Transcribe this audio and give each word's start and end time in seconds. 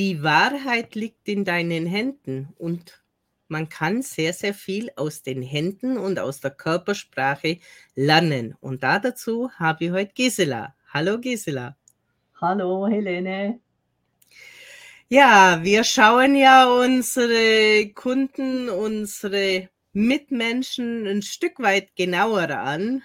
Die 0.00 0.22
Wahrheit 0.22 0.94
liegt 0.94 1.28
in 1.28 1.44
deinen 1.44 1.84
Händen 1.84 2.54
und 2.56 3.04
man 3.48 3.68
kann 3.68 4.00
sehr, 4.00 4.32
sehr 4.32 4.54
viel 4.54 4.90
aus 4.96 5.22
den 5.22 5.42
Händen 5.42 5.98
und 5.98 6.18
aus 6.18 6.40
der 6.40 6.52
Körpersprache 6.52 7.58
lernen. 7.94 8.56
Und 8.60 8.82
da 8.82 8.98
dazu 8.98 9.50
habe 9.58 9.84
ich 9.84 9.90
heute 9.90 10.14
Gisela. 10.14 10.74
Hallo 10.88 11.18
Gisela. 11.18 11.76
Hallo 12.40 12.86
Helene. 12.86 13.60
Ja, 15.10 15.62
wir 15.62 15.84
schauen 15.84 16.34
ja 16.34 16.66
unsere 16.66 17.90
Kunden, 17.92 18.70
unsere 18.70 19.68
Mitmenschen 19.92 21.06
ein 21.06 21.20
Stück 21.20 21.58
weit 21.58 21.94
genauer 21.94 22.48
an. 22.48 23.02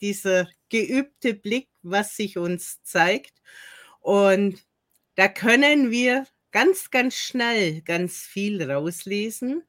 Dieser 0.00 0.48
geübte 0.68 1.34
Blick, 1.34 1.68
was 1.82 2.16
sich 2.16 2.38
uns 2.38 2.82
zeigt. 2.82 3.40
Und 4.00 4.64
da 5.16 5.28
können 5.28 5.92
wir 5.92 6.26
ganz, 6.54 6.92
ganz 6.92 7.14
schnell 7.14 7.82
ganz 7.82 8.18
viel 8.18 8.62
rauslesen. 8.62 9.64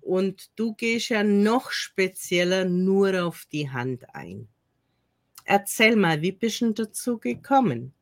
Und 0.00 0.56
du 0.56 0.72
gehst 0.74 1.08
ja 1.08 1.24
noch 1.24 1.72
spezieller 1.72 2.64
nur 2.64 3.24
auf 3.24 3.44
die 3.50 3.70
Hand 3.70 4.14
ein. 4.14 4.48
Erzähl 5.44 5.96
mal, 5.96 6.22
wie 6.22 6.30
bist 6.30 6.60
du 6.60 6.72
dazu 6.72 7.18
gekommen? 7.18 7.92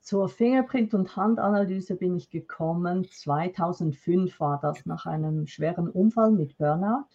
Zur 0.00 0.28
Fingerprint- 0.28 0.94
und 0.94 1.14
Handanalyse 1.16 1.96
bin 1.96 2.16
ich 2.16 2.30
gekommen. 2.30 3.04
2005 3.10 4.40
war 4.40 4.58
das 4.62 4.86
nach 4.86 5.04
einem 5.04 5.46
schweren 5.46 5.90
Unfall 5.90 6.30
mit 6.30 6.56
Burnout 6.56 7.13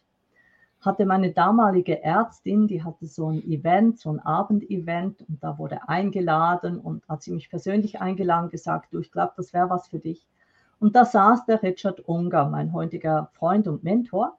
hatte 0.82 1.06
meine 1.06 1.32
damalige 1.32 2.04
Ärztin, 2.04 2.68
die 2.68 2.84
hatte 2.84 3.06
so 3.06 3.30
ein 3.30 3.44
Event, 3.44 4.00
so 4.00 4.12
ein 4.12 4.20
Abendevent 4.20 5.22
und 5.28 5.44
da 5.44 5.58
wurde 5.58 5.88
eingeladen 5.90 6.80
und 6.80 7.08
hat 7.10 7.22
sie 7.22 7.32
mich 7.32 7.50
persönlich 7.50 8.00
eingeladen, 8.00 8.50
gesagt, 8.50 8.94
du, 8.94 9.00
ich 9.00 9.12
glaube, 9.12 9.34
das 9.36 9.54
wäre 9.54 9.70
was 9.70 9.88
für 9.88 10.00
dich. 10.00 10.26
Und 10.80 10.96
da 10.96 11.04
saß 11.04 11.46
der 11.46 11.62
Richard 11.62 12.08
Unger, 12.08 12.46
mein 12.46 12.72
heutiger 12.72 13.30
Freund 13.34 13.68
und 13.68 13.84
Mentor, 13.84 14.38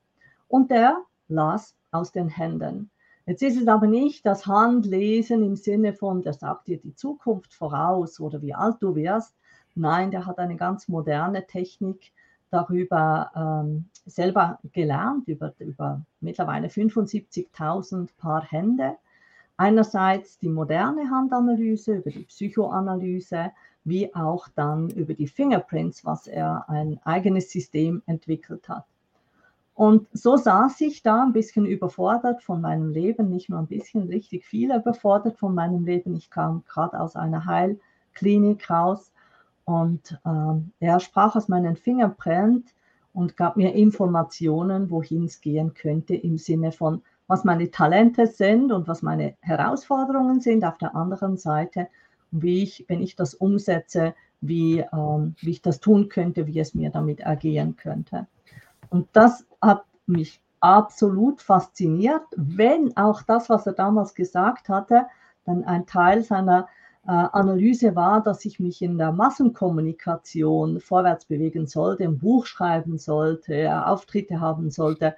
und 0.48 0.70
der 0.70 0.98
las 1.28 1.76
aus 1.90 2.12
den 2.12 2.28
Händen. 2.28 2.90
Jetzt 3.26 3.42
ist 3.42 3.60
es 3.60 3.68
aber 3.68 3.86
nicht 3.86 4.24
das 4.24 4.46
Handlesen 4.46 5.44
im 5.44 5.56
Sinne 5.56 5.92
von, 5.92 6.22
der 6.22 6.32
sagt 6.32 6.66
dir 6.66 6.78
die 6.78 6.94
Zukunft 6.94 7.52
voraus 7.52 8.18
oder 8.18 8.40
wie 8.40 8.54
alt 8.54 8.76
du 8.80 8.96
wirst. 8.96 9.36
Nein, 9.74 10.10
der 10.10 10.26
hat 10.26 10.38
eine 10.38 10.56
ganz 10.56 10.88
moderne 10.88 11.46
Technik, 11.46 12.12
darüber 12.50 13.30
ähm, 13.34 13.86
selber 14.06 14.58
gelernt, 14.72 15.28
über, 15.28 15.54
über 15.58 16.02
mittlerweile 16.20 16.68
75.000 16.68 18.08
Paar 18.18 18.44
Hände. 18.44 18.96
Einerseits 19.56 20.38
die 20.38 20.48
moderne 20.48 21.10
Handanalyse, 21.10 21.96
über 21.96 22.10
die 22.10 22.24
Psychoanalyse, 22.24 23.52
wie 23.84 24.14
auch 24.14 24.48
dann 24.54 24.90
über 24.90 25.14
die 25.14 25.28
Fingerprints, 25.28 26.04
was 26.04 26.26
er 26.26 26.68
ein 26.68 26.98
eigenes 27.04 27.50
System 27.50 28.02
entwickelt 28.06 28.68
hat. 28.68 28.84
Und 29.74 30.08
so 30.12 30.36
saß 30.36 30.80
ich 30.82 31.02
da 31.02 31.22
ein 31.22 31.32
bisschen 31.32 31.64
überfordert 31.64 32.42
von 32.42 32.60
meinem 32.60 32.90
Leben, 32.90 33.30
nicht 33.30 33.48
nur 33.48 33.58
ein 33.58 33.66
bisschen, 33.66 34.08
richtig 34.08 34.44
viel 34.44 34.74
überfordert 34.74 35.38
von 35.38 35.54
meinem 35.54 35.86
Leben. 35.86 36.14
Ich 36.16 36.28
kam 36.28 36.64
gerade 36.68 37.00
aus 37.00 37.16
einer 37.16 37.46
Heilklinik 37.46 38.68
raus 38.68 39.09
und 39.70 40.18
ähm, 40.26 40.72
er 40.80 40.98
sprach 41.00 41.36
aus 41.36 41.48
meinen 41.48 41.76
Fingerprint 41.76 42.74
und 43.12 43.36
gab 43.36 43.56
mir 43.56 43.74
Informationen, 43.74 44.90
wohin 44.90 45.24
es 45.24 45.40
gehen 45.40 45.74
könnte 45.74 46.14
im 46.14 46.38
Sinne 46.38 46.72
von, 46.72 47.02
was 47.26 47.44
meine 47.44 47.70
Talente 47.70 48.26
sind 48.26 48.72
und 48.72 48.88
was 48.88 49.02
meine 49.02 49.36
Herausforderungen 49.40 50.40
sind 50.40 50.64
auf 50.64 50.78
der 50.78 50.96
anderen 50.96 51.36
Seite 51.36 51.88
wie 52.30 52.62
ich, 52.62 52.84
wenn 52.88 53.02
ich 53.02 53.16
das 53.16 53.34
umsetze, 53.34 54.14
wie, 54.40 54.84
ähm, 54.92 55.34
wie 55.40 55.50
ich 55.50 55.62
das 55.62 55.80
tun 55.80 56.08
könnte, 56.08 56.46
wie 56.46 56.58
es 56.60 56.74
mir 56.74 56.90
damit 56.90 57.20
ergehen 57.20 57.76
könnte. 57.76 58.26
Und 58.88 59.08
das 59.12 59.46
hat 59.60 59.84
mich 60.06 60.40
absolut 60.60 61.42
fasziniert, 61.42 62.22
wenn 62.36 62.96
auch 62.96 63.22
das, 63.22 63.48
was 63.48 63.66
er 63.66 63.72
damals 63.72 64.14
gesagt 64.14 64.68
hatte, 64.68 65.06
dann 65.44 65.64
ein 65.64 65.86
Teil 65.86 66.22
seiner 66.22 66.68
Analyse 67.02 67.96
war, 67.96 68.22
dass 68.22 68.44
ich 68.44 68.60
mich 68.60 68.82
in 68.82 68.98
der 68.98 69.12
Massenkommunikation 69.12 70.80
vorwärts 70.80 71.24
bewegen 71.24 71.66
sollte, 71.66 72.04
ein 72.04 72.18
Buch 72.18 72.46
schreiben 72.46 72.98
sollte, 72.98 73.86
Auftritte 73.86 74.40
haben 74.40 74.70
sollte. 74.70 75.16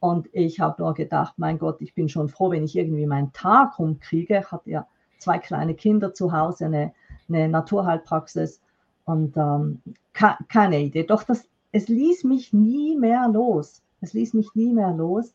Und 0.00 0.28
ich 0.32 0.60
habe 0.60 0.82
nur 0.82 0.94
gedacht, 0.94 1.34
mein 1.36 1.58
Gott, 1.58 1.80
ich 1.80 1.94
bin 1.94 2.08
schon 2.08 2.28
froh, 2.28 2.50
wenn 2.50 2.64
ich 2.64 2.76
irgendwie 2.76 3.06
meinen 3.06 3.32
Tag 3.32 3.78
rumkriege. 3.78 4.38
Ich 4.40 4.50
hatte 4.50 4.70
ja 4.70 4.86
zwei 5.18 5.38
kleine 5.38 5.74
Kinder 5.74 6.14
zu 6.14 6.32
Hause, 6.32 6.66
eine, 6.66 6.92
eine 7.28 7.48
Naturheilpraxis 7.48 8.60
und 9.04 9.36
ähm, 9.36 9.82
keine 10.12 10.80
Idee. 10.80 11.04
Doch 11.04 11.22
das, 11.22 11.48
es 11.70 11.88
ließ 11.88 12.24
mich 12.24 12.52
nie 12.52 12.96
mehr 12.96 13.28
los. 13.28 13.82
Es 14.00 14.14
ließ 14.14 14.34
mich 14.34 14.54
nie 14.54 14.72
mehr 14.72 14.92
los. 14.92 15.34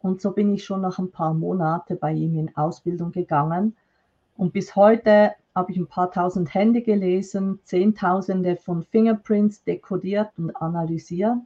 Und 0.00 0.20
so 0.20 0.32
bin 0.32 0.52
ich 0.52 0.64
schon 0.64 0.80
nach 0.80 0.98
ein 0.98 1.10
paar 1.10 1.34
Monaten 1.34 1.98
bei 1.98 2.12
ihm 2.12 2.36
in 2.36 2.56
Ausbildung 2.56 3.12
gegangen 3.12 3.76
und 4.36 4.52
bis 4.52 4.76
heute 4.76 5.34
habe 5.54 5.72
ich 5.72 5.78
ein 5.78 5.86
paar 5.86 6.10
tausend 6.12 6.52
Hände 6.52 6.82
gelesen, 6.82 7.60
Zehntausende 7.64 8.56
von 8.56 8.84
Fingerprints 8.84 9.64
dekodiert 9.64 10.30
und 10.36 10.54
analysiert. 10.56 11.38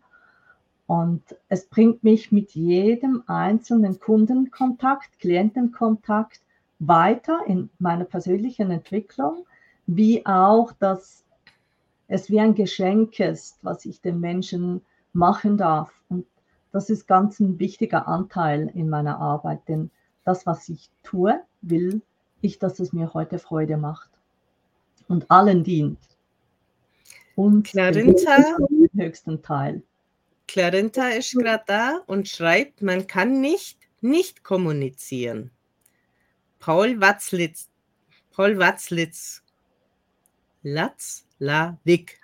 Und 0.87 1.23
es 1.49 1.67
bringt 1.67 2.03
mich 2.03 2.33
mit 2.33 2.51
jedem 2.51 3.23
einzelnen 3.28 4.01
Kundenkontakt, 4.01 5.21
Klientenkontakt 5.21 6.41
weiter 6.81 7.41
in 7.47 7.71
meiner 7.78 8.05
persönlichen 8.05 8.73
Entwicklung, 8.73 9.47
wie 9.87 10.27
auch, 10.27 10.72
dass 10.72 11.25
es 12.09 12.28
wie 12.28 12.41
ein 12.41 12.57
Geschenk 12.57 13.21
ist, 13.21 13.59
was 13.62 13.84
ich 13.84 14.01
den 14.01 14.19
Menschen 14.19 14.81
machen 15.12 15.57
darf. 15.57 15.93
Und 16.09 16.27
das 16.72 16.91
ist 16.91 17.07
ganz 17.07 17.39
ein 17.39 17.61
wichtiger 17.61 18.09
Anteil 18.09 18.69
in 18.75 18.89
meiner 18.89 19.21
Arbeit, 19.21 19.61
denn 19.69 19.91
das, 20.25 20.45
was 20.47 20.69
ich 20.69 20.91
tue, 21.05 21.41
will 21.62 22.03
ich, 22.43 22.59
dass 22.59 22.81
es 22.81 22.93
mir 22.93 23.15
heute 23.15 23.39
Freude 23.39 23.77
macht 23.77 24.11
und 25.09 25.31
allen 25.31 25.65
dient. 25.65 25.99
Und 27.37 27.67
Clarinta, 27.67 28.56
den 28.69 28.91
höchsten 28.95 29.43
Teil. 29.43 29.83
Clarinta 30.47 31.09
ist 31.09 31.33
gerade 31.33 31.65
da 31.67 32.01
und 32.06 32.28
schreibt, 32.28 32.83
man 32.83 33.06
kann 33.06 33.41
nicht 33.41 33.81
nicht 34.01 34.45
kommunizieren. 34.45 35.51
Paul 36.59 37.01
Watzlitz, 37.01 37.69
Paul 38.31 38.59
Watzlitz, 38.59 39.43
Latz, 40.62 41.27
La, 41.39 41.78
Wick. 41.84 42.21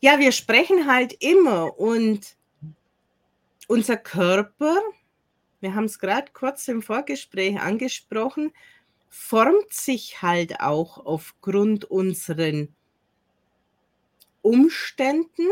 Ja, 0.00 0.18
wir 0.18 0.32
sprechen 0.32 0.86
halt 0.86 1.14
immer 1.22 1.78
und 1.78 2.36
unser 3.68 3.96
Körper 3.96 4.76
wir 5.64 5.74
haben 5.74 5.86
es 5.86 5.98
gerade 5.98 6.30
kurz 6.32 6.68
im 6.68 6.82
Vorgespräch 6.82 7.58
angesprochen, 7.58 8.52
formt 9.08 9.72
sich 9.72 10.20
halt 10.20 10.60
auch 10.60 11.06
aufgrund 11.06 11.86
unseren 11.86 12.68
Umständen. 14.42 15.48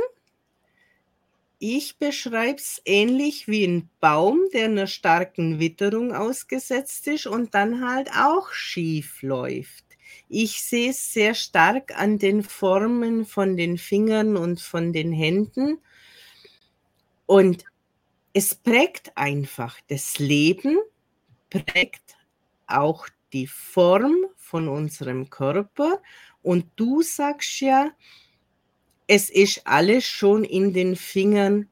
Ich 1.59 1.97
beschreibe 1.97 2.59
es 2.59 2.83
ähnlich 2.85 3.49
wie 3.49 3.65
ein 3.65 3.89
Baum, 4.01 4.41
der 4.53 4.67
einer 4.67 4.87
starken 4.87 5.59
Witterung 5.59 6.15
ausgesetzt 6.15 7.09
ist 7.09 7.27
und 7.27 7.55
dann 7.55 7.89
halt 7.89 8.11
auch 8.15 8.53
schief 8.53 9.23
läuft. 9.23 9.85
Ich 10.29 10.63
sehe 10.63 10.91
es 10.91 11.13
sehr 11.15 11.35
stark 11.35 11.99
an 11.99 12.19
den 12.19 12.43
Formen 12.43 13.25
von 13.25 13.57
den 13.57 13.79
Fingern 13.79 14.37
und 14.37 14.61
von 14.61 14.93
den 14.93 15.11
Händen. 15.11 15.79
Und 17.25 17.65
es 18.33 18.55
prägt 18.55 19.17
einfach 19.17 19.79
das 19.89 20.19
Leben, 20.19 20.79
prägt 21.51 22.17
auch 22.67 23.07
die 23.33 23.47
Form 23.47 24.27
von 24.37 24.69
unserem 24.69 25.31
Körper. 25.31 26.03
Und 26.43 26.67
du 26.77 27.03
sagst 27.03 27.61
ja, 27.61 27.91
es 29.07 29.31
ist 29.31 29.67
alles 29.67 30.05
schon 30.05 30.45
in 30.45 30.73
den 30.73 30.97
Fingern 30.97 31.69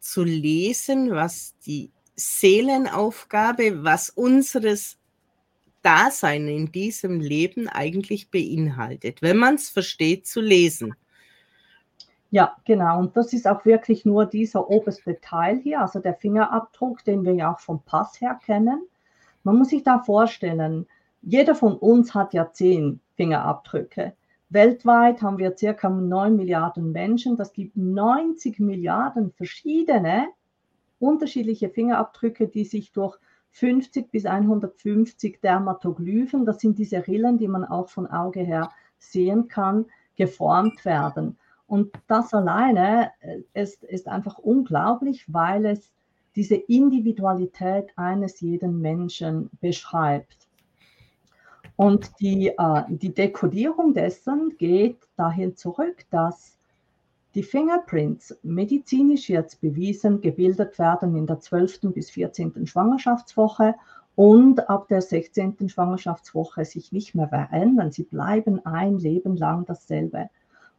zu 0.00 0.22
lesen, 0.22 1.10
was 1.10 1.54
die 1.66 1.90
Seelenaufgabe, 2.16 3.82
was 3.82 4.10
unseres 4.10 4.98
Dasein 5.82 6.48
in 6.48 6.72
diesem 6.72 7.20
Leben 7.20 7.68
eigentlich 7.68 8.30
beinhaltet, 8.30 9.22
wenn 9.22 9.36
man 9.36 9.56
es 9.56 9.68
versteht 9.70 10.26
zu 10.26 10.40
lesen. 10.40 10.94
Ja, 12.34 12.56
genau. 12.64 12.98
Und 12.98 13.16
das 13.16 13.32
ist 13.32 13.46
auch 13.46 13.64
wirklich 13.64 14.04
nur 14.04 14.26
dieser 14.26 14.68
oberste 14.68 15.20
Teil 15.20 15.60
hier, 15.60 15.80
also 15.80 16.00
der 16.00 16.14
Fingerabdruck, 16.14 17.04
den 17.04 17.24
wir 17.24 17.32
ja 17.32 17.54
auch 17.54 17.60
vom 17.60 17.80
Pass 17.84 18.20
her 18.20 18.40
kennen. 18.44 18.88
Man 19.44 19.56
muss 19.56 19.68
sich 19.68 19.84
da 19.84 20.00
vorstellen, 20.00 20.88
jeder 21.22 21.54
von 21.54 21.76
uns 21.76 22.12
hat 22.12 22.34
ja 22.34 22.50
zehn 22.50 22.98
Fingerabdrücke. 23.14 24.14
Weltweit 24.48 25.22
haben 25.22 25.38
wir 25.38 25.56
circa 25.56 25.88
9 25.88 26.34
Milliarden 26.34 26.90
Menschen. 26.90 27.36
Das 27.36 27.52
gibt 27.52 27.76
90 27.76 28.58
Milliarden 28.58 29.30
verschiedene 29.30 30.26
unterschiedliche 30.98 31.70
Fingerabdrücke, 31.70 32.48
die 32.48 32.64
sich 32.64 32.90
durch 32.90 33.16
50 33.52 34.10
bis 34.10 34.26
150 34.26 35.40
Dermatoglyphen, 35.40 36.46
das 36.46 36.58
sind 36.58 36.80
diese 36.80 37.06
Rillen, 37.06 37.38
die 37.38 37.46
man 37.46 37.64
auch 37.64 37.90
von 37.90 38.08
Auge 38.08 38.40
her 38.40 38.72
sehen 38.98 39.46
kann, 39.46 39.86
geformt 40.16 40.84
werden. 40.84 41.38
Und 41.66 41.92
das 42.06 42.34
alleine 42.34 43.10
äh, 43.20 43.40
ist, 43.54 43.84
ist 43.84 44.08
einfach 44.08 44.38
unglaublich, 44.38 45.24
weil 45.32 45.66
es 45.66 45.90
diese 46.36 46.56
Individualität 46.56 47.92
eines 47.96 48.40
jeden 48.40 48.80
Menschen 48.80 49.50
beschreibt. 49.60 50.48
Und 51.76 52.20
die, 52.20 52.48
äh, 52.48 52.82
die 52.88 53.14
Dekodierung 53.14 53.94
dessen 53.94 54.56
geht 54.58 54.98
dahin 55.16 55.56
zurück, 55.56 56.04
dass 56.10 56.56
die 57.34 57.42
Fingerprints 57.42 58.38
medizinisch 58.42 59.28
jetzt 59.28 59.60
bewiesen 59.60 60.20
gebildet 60.20 60.78
werden 60.78 61.16
in 61.16 61.26
der 61.26 61.40
12. 61.40 61.92
bis 61.92 62.10
14. 62.10 62.66
Schwangerschaftswoche 62.66 63.74
und 64.14 64.68
ab 64.68 64.86
der 64.86 65.02
16. 65.02 65.68
Schwangerschaftswoche 65.68 66.64
sich 66.64 66.92
nicht 66.92 67.16
mehr 67.16 67.28
verändern. 67.28 67.90
Sie 67.90 68.04
bleiben 68.04 68.64
ein 68.64 68.98
Leben 68.98 69.36
lang 69.36 69.64
dasselbe. 69.66 70.30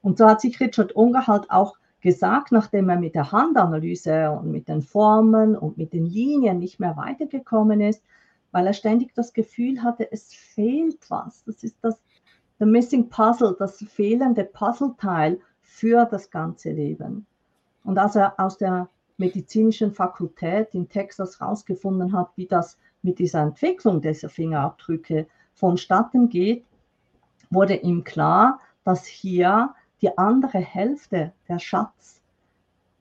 Und 0.05 0.19
so 0.19 0.27
hat 0.27 0.39
sich 0.39 0.59
Richard 0.59 0.95
Unger 0.95 1.25
halt 1.25 1.49
auch 1.49 1.77
gesagt, 1.99 2.51
nachdem 2.51 2.89
er 2.89 2.99
mit 2.99 3.15
der 3.15 3.31
Handanalyse 3.31 4.29
und 4.29 4.51
mit 4.51 4.67
den 4.67 4.83
Formen 4.83 5.57
und 5.57 5.79
mit 5.79 5.93
den 5.93 6.05
Linien 6.05 6.59
nicht 6.59 6.79
mehr 6.79 6.95
weitergekommen 6.95 7.81
ist, 7.81 8.03
weil 8.51 8.67
er 8.67 8.73
ständig 8.73 9.15
das 9.15 9.33
Gefühl 9.33 9.81
hatte, 9.81 10.11
es 10.11 10.31
fehlt 10.31 11.09
was. 11.09 11.43
Das 11.45 11.63
ist 11.63 11.77
das 11.81 11.99
the 12.59 12.67
missing 12.67 13.09
puzzle, 13.09 13.55
das 13.57 13.79
fehlende 13.79 14.43
Puzzleteil 14.43 15.39
für 15.63 16.05
das 16.05 16.29
ganze 16.29 16.69
Leben. 16.69 17.25
Und 17.83 17.97
als 17.97 18.15
er 18.15 18.39
aus 18.39 18.59
der 18.59 18.87
medizinischen 19.17 19.91
Fakultät 19.91 20.75
in 20.75 20.87
Texas 20.87 21.39
herausgefunden 21.39 22.13
hat, 22.13 22.29
wie 22.35 22.45
das 22.45 22.77
mit 23.01 23.17
dieser 23.17 23.41
Entwicklung 23.41 24.01
dieser 24.01 24.29
Fingerabdrücke 24.29 25.25
vonstatten 25.55 26.29
geht, 26.29 26.63
wurde 27.49 27.77
ihm 27.77 28.03
klar, 28.03 28.59
dass 28.83 29.07
hier 29.07 29.73
die 30.05 30.17
andere 30.19 30.59
Hälfte 30.59 31.31
der 31.47 31.57
Schatz, 31.57 32.21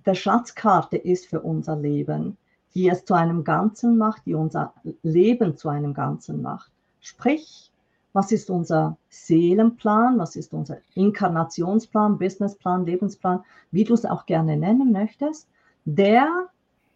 der 0.07 0.15
Schatzkarte 0.15 0.97
ist 0.97 1.27
für 1.27 1.43
unser 1.43 1.77
Leben, 1.77 2.39
die 2.75 2.89
es 2.89 3.05
zu 3.05 3.13
einem 3.13 3.45
Ganzen 3.45 3.99
macht, 3.99 4.25
die 4.25 4.33
unser 4.33 4.73
Leben 5.03 5.55
zu 5.55 5.69
einem 5.69 5.93
Ganzen 5.93 6.41
macht. 6.41 6.71
Sprich, 7.03 7.71
was 8.15 8.33
ist 8.33 8.49
unser 8.49 8.97
Seelenplan, 9.11 10.19
was 10.19 10.35
ist 10.35 10.55
unser 10.55 10.79
Inkarnationsplan, 10.95 12.17
Businessplan, 12.17 12.87
Lebensplan, 12.87 13.45
wie 13.71 13.85
du 13.85 13.93
es 13.93 14.07
auch 14.07 14.25
gerne 14.25 14.57
nennen 14.57 14.91
möchtest, 14.91 15.47
der 15.85 16.47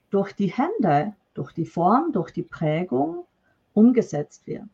durch 0.08 0.32
die 0.32 0.50
Hände, 0.50 1.12
durch 1.34 1.52
die 1.52 1.66
Form, 1.66 2.12
durch 2.12 2.30
die 2.30 2.44
Prägung 2.44 3.26
umgesetzt 3.74 4.46
wird. 4.46 4.64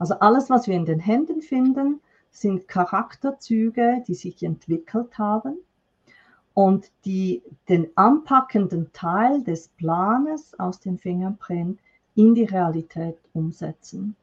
Also 0.00 0.14
alles, 0.14 0.50
was 0.50 0.66
wir 0.66 0.74
in 0.74 0.84
den 0.84 0.98
Händen 0.98 1.42
finden, 1.42 2.00
sind 2.30 2.68
Charakterzüge, 2.68 4.04
die 4.06 4.14
sich 4.14 4.42
entwickelt 4.42 5.18
haben 5.18 5.58
und 6.54 6.90
die 7.04 7.42
den 7.68 7.88
anpackenden 7.96 8.92
Teil 8.92 9.42
des 9.44 9.68
Planes 9.68 10.58
aus 10.58 10.80
den 10.80 10.98
Fingerprint 10.98 11.78
in 12.14 12.34
die 12.34 12.44
Realität 12.44 13.16
umsetzen. 13.32 14.16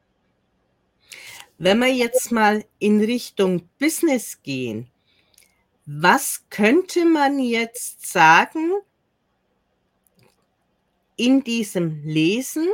Wenn 1.58 1.78
wir 1.78 1.92
jetzt 1.92 2.32
mal 2.32 2.64
in 2.78 3.00
Richtung 3.00 3.68
Business 3.78 4.42
gehen, 4.42 4.90
was 5.86 6.44
könnte 6.50 7.06
man 7.06 7.38
jetzt 7.38 8.06
sagen 8.06 8.72
in 11.16 11.42
diesem 11.42 12.02
Lesen 12.04 12.68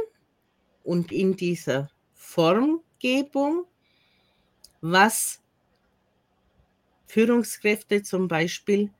und 0.82 1.12
in 1.12 1.36
dieser 1.36 1.90
Formgebung, 2.14 3.66
was 4.82 5.40
Führungskräfte 7.06 8.02
zum 8.02 8.28
Beispiel 8.28 8.90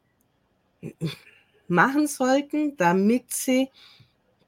machen 1.69 2.07
sollten, 2.07 2.77
damit 2.77 3.33
sie 3.33 3.69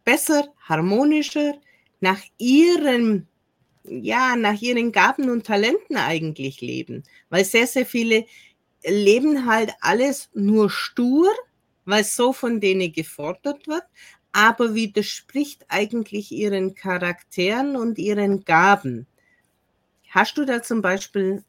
besser, 0.05 0.49
harmonischer 0.61 1.55
nach 2.01 2.21
ihrem 2.39 3.27
ja, 3.87 4.35
nach 4.37 4.61
ihren 4.63 4.93
Gaben 4.93 5.29
und 5.29 5.47
Talenten 5.47 5.97
eigentlich 5.97 6.63
leben. 6.63 7.05
Weil 7.29 7.45
sehr, 7.45 7.67
sehr 7.67 7.85
viele 7.85 8.25
leben 8.83 9.47
halt 9.47 9.73
alles 9.81 10.31
nur 10.35 10.71
stur, 10.71 11.29
weil 11.85 12.05
so 12.05 12.33
von 12.33 12.61
denen 12.61 12.93
gefordert 12.93 13.67
wird, 13.67 13.85
aber 14.33 14.75
widerspricht 14.75 15.67
eigentlich 15.69 16.33
ihren 16.33 16.75
Charakteren 16.75 17.77
und 17.77 17.99
ihren 17.99 18.45
Gaben. 18.45 19.07
Hast 20.15 20.39
du 20.39 20.45
da 20.45 20.63
zum 20.63 20.81
Beispiel 20.81 21.43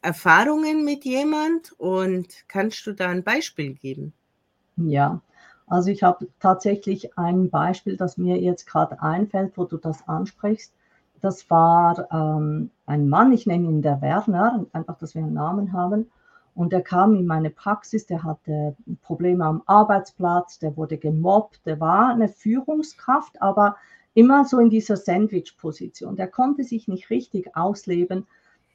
Erfahrungen 0.00 0.84
mit 0.84 1.04
jemand 1.04 1.72
und 1.72 2.28
kannst 2.46 2.86
du 2.86 2.92
da 2.92 3.08
ein 3.08 3.24
Beispiel 3.24 3.74
geben? 3.74 4.12
Ja, 4.76 5.20
also 5.66 5.90
ich 5.90 6.04
habe 6.04 6.28
tatsächlich 6.38 7.18
ein 7.18 7.50
Beispiel, 7.50 7.96
das 7.96 8.16
mir 8.16 8.38
jetzt 8.38 8.64
gerade 8.64 9.02
einfällt, 9.02 9.58
wo 9.58 9.64
du 9.64 9.76
das 9.76 10.06
ansprichst. 10.06 10.72
Das 11.20 11.50
war 11.50 12.06
ähm, 12.12 12.70
ein 12.86 13.08
Mann, 13.08 13.32
ich 13.32 13.44
nenne 13.44 13.66
ihn 13.66 13.82
der 13.82 14.00
Werner, 14.00 14.66
einfach, 14.72 14.96
dass 14.98 15.16
wir 15.16 15.24
einen 15.24 15.34
Namen 15.34 15.72
haben. 15.72 16.08
Und 16.54 16.72
er 16.72 16.82
kam 16.82 17.16
in 17.16 17.26
meine 17.26 17.50
Praxis, 17.50 18.06
der 18.06 18.22
hatte 18.22 18.76
Probleme 19.02 19.44
am 19.44 19.62
Arbeitsplatz, 19.66 20.60
der 20.60 20.76
wurde 20.76 20.96
gemobbt, 20.96 21.66
der 21.66 21.80
war 21.80 22.10
eine 22.10 22.28
Führungskraft, 22.28 23.42
aber 23.42 23.74
immer 24.16 24.46
so 24.46 24.58
in 24.58 24.70
dieser 24.70 24.96
Sandwich-Position. 24.96 26.16
Der 26.16 26.28
konnte 26.28 26.64
sich 26.64 26.88
nicht 26.88 27.10
richtig 27.10 27.54
ausleben. 27.54 28.26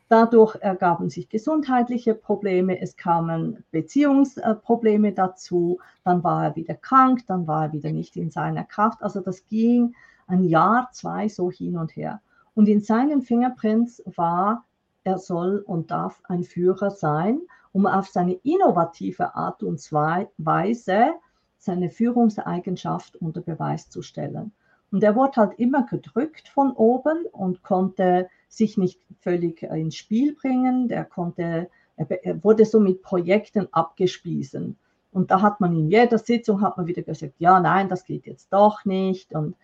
Dadurch 0.07 0.55
ergaben 0.61 1.09
sich 1.09 1.29
gesundheitliche 1.29 2.13
Probleme, 2.13 2.79
es 2.79 2.95
kamen 2.95 3.63
Beziehungsprobleme 3.71 5.13
dazu, 5.13 5.79
dann 6.03 6.23
war 6.23 6.45
er 6.45 6.55
wieder 6.55 6.75
krank, 6.75 7.25
dann 7.25 7.47
war 7.47 7.65
er 7.65 7.73
wieder 7.73 7.91
nicht 7.91 8.17
in 8.17 8.29
seiner 8.29 8.63
Kraft. 8.65 9.01
Also 9.01 9.19
das 9.19 9.47
ging 9.47 9.95
ein 10.27 10.43
Jahr, 10.43 10.89
zwei 10.91 11.27
so 11.27 11.49
hin 11.49 11.75
und 11.75 11.95
her. 11.95 12.21
Und 12.53 12.69
in 12.69 12.81
seinen 12.81 13.23
Fingerprints 13.23 14.03
war, 14.05 14.63
er 15.03 15.17
soll 15.17 15.63
und 15.65 15.89
darf 15.89 16.21
ein 16.27 16.43
Führer 16.43 16.91
sein, 16.91 17.41
um 17.71 17.87
auf 17.87 18.09
seine 18.09 18.33
innovative 18.43 19.33
Art 19.33 19.63
und 19.63 19.81
Weise 19.91 21.13
seine 21.57 21.89
Führungseigenschaft 21.89 23.15
unter 23.15 23.41
Beweis 23.41 23.89
zu 23.89 24.03
stellen. 24.03 24.51
Und 24.91 25.03
er 25.03 25.15
wurde 25.15 25.37
halt 25.37 25.59
immer 25.59 25.83
gedrückt 25.85 26.49
von 26.49 26.71
oben 26.71 27.25
und 27.31 27.63
konnte 27.63 28.29
sich 28.49 28.77
nicht 28.77 28.99
völlig 29.21 29.63
ins 29.63 29.95
Spiel 29.95 30.35
bringen. 30.35 30.87
Der 30.87 31.05
konnte, 31.05 31.69
er 31.95 32.43
wurde 32.43 32.65
so 32.65 32.79
mit 32.79 33.01
Projekten 33.01 33.67
abgespiesen. 33.71 34.77
Und 35.13 35.31
da 35.31 35.41
hat 35.41 35.59
man 35.59 35.75
in 35.75 35.89
jeder 35.89 36.17
Sitzung 36.17 36.61
hat 36.61 36.77
man 36.77 36.87
wieder 36.87 37.01
gesagt, 37.01 37.33
ja, 37.39 37.59
nein, 37.59 37.89
das 37.89 38.05
geht 38.05 38.25
jetzt 38.25 38.51
doch 38.51 38.85
nicht. 38.85 39.33
Und 39.33 39.55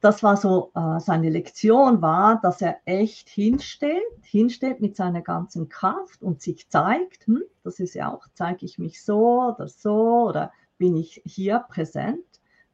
das 0.00 0.22
war 0.22 0.36
so 0.36 0.70
äh, 0.74 1.00
seine 1.00 1.30
Lektion 1.30 2.02
war, 2.02 2.40
dass 2.40 2.60
er 2.60 2.78
echt 2.84 3.28
hinsteht, 3.28 4.02
hinsteht 4.22 4.80
mit 4.80 4.94
seiner 4.94 5.22
ganzen 5.22 5.68
Kraft 5.68 6.22
und 6.22 6.42
sich 6.42 6.68
zeigt, 6.68 7.26
hm, 7.26 7.42
das 7.64 7.80
ist 7.80 7.94
ja 7.94 8.12
auch, 8.12 8.26
zeige 8.34 8.66
ich 8.66 8.78
mich 8.78 9.02
so 9.02 9.54
oder 9.54 9.68
so 9.68 10.28
oder 10.28 10.52
bin 10.78 10.96
ich 10.96 11.22
hier 11.24 11.60
präsent 11.60 12.25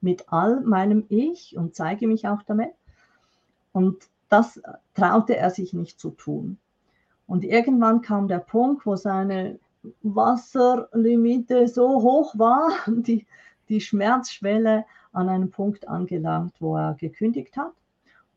mit 0.02 0.32
all 0.32 0.60
meinem 0.60 1.04
Ich 1.08 1.56
und 1.56 1.74
zeige 1.74 2.06
mich 2.06 2.28
auch 2.28 2.42
damit. 2.42 2.72
Und 3.72 4.08
das 4.28 4.60
traute 4.94 5.36
er 5.36 5.50
sich 5.50 5.72
nicht 5.72 6.00
zu 6.00 6.10
tun. 6.10 6.58
Und 7.26 7.44
irgendwann 7.44 8.02
kam 8.02 8.28
der 8.28 8.40
Punkt, 8.40 8.84
wo 8.84 8.96
seine 8.96 9.58
Wasserlimite 10.02 11.68
so 11.68 12.02
hoch 12.02 12.38
war, 12.38 12.70
die, 12.86 13.26
die 13.68 13.80
Schmerzschwelle 13.80 14.84
an 15.12 15.28
einem 15.28 15.50
Punkt 15.50 15.88
angelangt, 15.88 16.54
wo 16.60 16.76
er 16.76 16.94
gekündigt 16.94 17.56
hat 17.56 17.72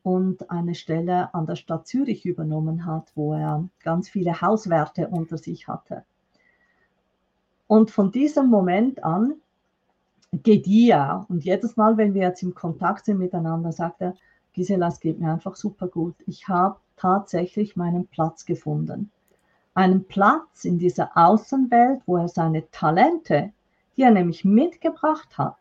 und 0.04 0.52
eine 0.52 0.76
Stelle 0.76 1.34
an 1.34 1.46
der 1.46 1.56
Stadt 1.56 1.88
Zürich 1.88 2.26
übernommen 2.26 2.86
hat, 2.86 3.12
wo 3.16 3.34
er 3.34 3.68
ganz 3.84 4.08
viele 4.08 4.40
Hauswerte 4.42 5.08
unter 5.08 5.38
sich 5.38 5.68
hatte. 5.68 6.04
Und 7.68 7.90
von 7.90 8.12
diesem 8.12 8.50
Moment 8.50 9.04
an 9.04 9.36
gedieh 10.44 10.90
er. 10.90 11.26
Und 11.30 11.44
jedes 11.44 11.78
Mal, 11.78 11.98
wenn 11.98 12.14
wir 12.14 12.24
jetzt 12.24 12.44
im 12.44 12.54
Kontakt 12.54 13.06
sind 13.06 13.20
miteinander, 13.20 13.72
sagt 13.72 14.02
er, 14.02 14.16
Gisela, 14.54 14.88
es 14.88 15.00
geht 15.00 15.20
mir 15.20 15.32
einfach 15.32 15.56
super 15.56 15.88
gut. 15.88 16.16
Ich 16.28 16.48
habe 16.48 16.78
tatsächlich 16.98 17.76
meinen 17.76 18.08
Platz 18.08 18.46
gefunden. 18.46 19.12
Einen 19.74 20.06
Platz 20.06 20.64
in 20.64 20.80
dieser 20.80 21.12
Außenwelt, 21.16 22.02
wo 22.06 22.18
er 22.18 22.30
seine 22.30 22.70
Talente, 22.72 23.52
die 23.98 24.04
er 24.04 24.12
nämlich 24.12 24.46
mitgebracht 24.46 25.38
hat, 25.38 25.58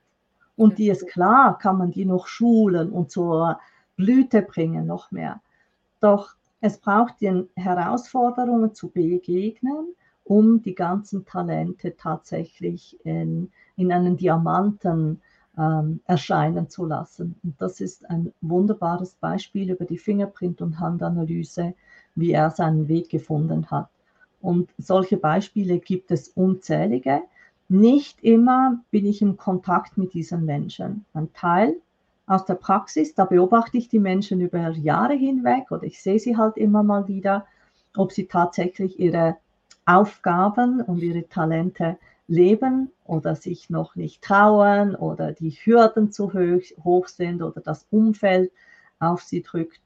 und 0.57 0.79
die 0.79 0.89
ist 0.89 1.09
klar, 1.09 1.59
kann 1.59 1.79
man 1.79 1.91
die 1.91 2.05
noch 2.05 2.27
schulen 2.27 2.91
und 2.93 3.11
zur 3.11 3.59
Blüte 3.97 4.43
bringen, 4.43 4.87
noch 4.87 5.11
mehr. 5.11 5.41
Doch 6.01 6.37
es 6.61 6.79
braucht 6.79 7.21
den 7.21 7.49
Herausforderungen 7.57 8.75
zu 8.75 8.89
begegnen, 8.89 9.95
um 10.23 10.63
die 10.63 10.75
ganzen 10.75 11.27
Talente 11.27 11.97
tatsächlich 11.97 12.99
in, 13.05 13.53
in 13.77 13.93
einen 13.93 14.17
Diamanten 14.17 15.21
ähm, 15.59 16.01
erscheinen 16.07 16.69
zu 16.69 16.85
lassen. 16.85 17.37
Und 17.43 17.61
das 17.61 17.81
ist 17.81 18.09
ein 18.11 18.33
wunderbares 18.41 19.15
Beispiel 19.15 19.71
über 19.71 19.85
die 19.85 19.99
Fingerprint- 19.99 20.63
und 20.63 20.81
Handanalyse, 20.81 21.75
wie 22.15 22.33
er 22.33 22.51
seinen 22.51 22.89
Weg 22.89 23.09
gefunden 23.09 23.71
hat. 23.71 23.89
Und 24.41 24.71
solche 24.79 25.17
Beispiele 25.17 25.79
gibt 25.79 26.11
es 26.11 26.29
unzählige. 26.29 27.23
Nicht 27.69 28.23
immer 28.23 28.81
bin 28.91 29.07
ich 29.07 29.23
im 29.23 29.37
Kontakt 29.37 29.97
mit 29.97 30.13
diesen 30.13 30.45
Menschen. 30.45 31.07
Ein 31.15 31.33
Teil 31.33 31.77
aus 32.27 32.45
der 32.45 32.55
Praxis, 32.55 33.15
da 33.15 33.25
beobachte 33.25 33.79
ich 33.79 33.89
die 33.89 33.99
Menschen 33.99 34.41
über 34.41 34.71
Jahre 34.71 35.15
hinweg 35.15 35.71
oder 35.71 35.85
ich 35.85 36.03
sehe 36.03 36.19
sie 36.19 36.37
halt 36.37 36.57
immer 36.57 36.83
mal 36.83 37.09
wieder, 37.09 37.47
ob 37.97 38.13
sie 38.13 38.27
tatsächlich 38.27 38.99
ihre 38.99 39.37
Aufgaben 39.87 40.81
und 40.81 41.03
ihre 41.03 41.29
Talente 41.29 41.99
leben 42.27 42.91
oder 43.05 43.37
sich 43.37 43.71
noch 43.71 43.97
nicht 43.97 44.23
trauen 44.23 44.95
oder 44.95 45.33
die 45.33 45.51
Hürden 45.51 46.11
zu 46.11 46.33
hoch 46.33 47.09
sind 47.09 47.43
oder 47.43 47.61
das 47.61 47.87
Umfeld 47.91 48.53
auf 48.99 49.23
sie 49.23 49.43
drückt. 49.43 49.81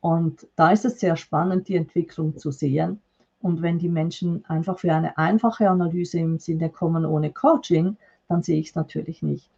Und 0.00 0.46
da 0.56 0.70
ist 0.70 0.84
es 0.84 1.00
sehr 1.00 1.16
spannend, 1.16 1.68
die 1.68 1.76
Entwicklung 1.76 2.36
zu 2.36 2.50
sehen. 2.50 3.00
Und 3.40 3.62
wenn 3.62 3.78
die 3.78 3.88
Menschen 3.88 4.44
einfach 4.46 4.78
für 4.78 4.92
eine 4.92 5.16
einfache 5.16 5.68
Analyse 5.68 6.18
im 6.18 6.38
Sinne 6.38 6.70
kommen 6.70 7.04
ohne 7.04 7.32
Coaching, 7.32 7.96
dann 8.28 8.42
sehe 8.42 8.58
ich 8.58 8.68
es 8.68 8.74
natürlich 8.74 9.22
nicht. 9.22 9.48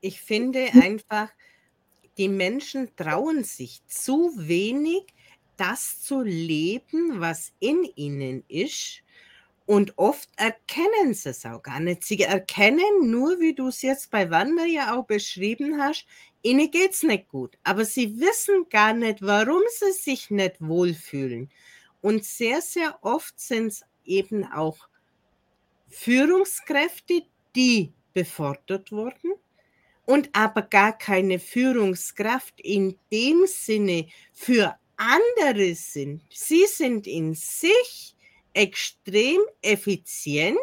Ich 0.00 0.20
finde 0.20 0.66
einfach, 0.82 1.28
die 2.16 2.28
Menschen 2.28 2.88
trauen 2.96 3.44
sich 3.44 3.84
zu 3.86 4.32
wenig, 4.36 5.06
das 5.56 6.00
zu 6.00 6.22
leben, 6.22 7.20
was 7.20 7.52
in 7.60 7.84
ihnen 7.96 8.44
ist. 8.48 9.02
Und 9.68 9.98
oft 9.98 10.30
erkennen 10.36 11.12
sie 11.12 11.28
es 11.28 11.44
auch 11.44 11.62
gar 11.62 11.78
nicht. 11.78 12.02
Sie 12.02 12.22
erkennen 12.22 13.10
nur, 13.10 13.38
wie 13.38 13.54
du 13.54 13.68
es 13.68 13.82
jetzt 13.82 14.10
bei 14.10 14.30
Wanda 14.30 14.64
ja 14.64 14.96
auch 14.96 15.04
beschrieben 15.04 15.78
hast, 15.78 16.06
ihnen 16.40 16.70
geht 16.70 16.92
es 16.92 17.02
nicht 17.02 17.28
gut. 17.28 17.58
Aber 17.64 17.84
sie 17.84 18.18
wissen 18.18 18.70
gar 18.70 18.94
nicht, 18.94 19.20
warum 19.20 19.60
sie 19.78 19.92
sich 19.92 20.30
nicht 20.30 20.56
wohlfühlen. 20.60 21.50
Und 22.00 22.24
sehr, 22.24 22.62
sehr 22.62 22.98
oft 23.02 23.38
sind 23.38 23.66
es 23.66 23.84
eben 24.06 24.50
auch 24.50 24.88
Führungskräfte, 25.90 27.24
die 27.54 27.92
befordert 28.14 28.90
wurden 28.90 29.34
und 30.06 30.30
aber 30.32 30.62
gar 30.62 30.96
keine 30.96 31.38
Führungskraft 31.38 32.58
in 32.62 32.96
dem 33.12 33.44
Sinne 33.46 34.06
für 34.32 34.78
andere 34.96 35.74
sind. 35.74 36.22
Sie 36.30 36.64
sind 36.64 37.06
in 37.06 37.34
sich 37.34 38.16
extrem 38.58 39.38
effizient, 39.62 40.58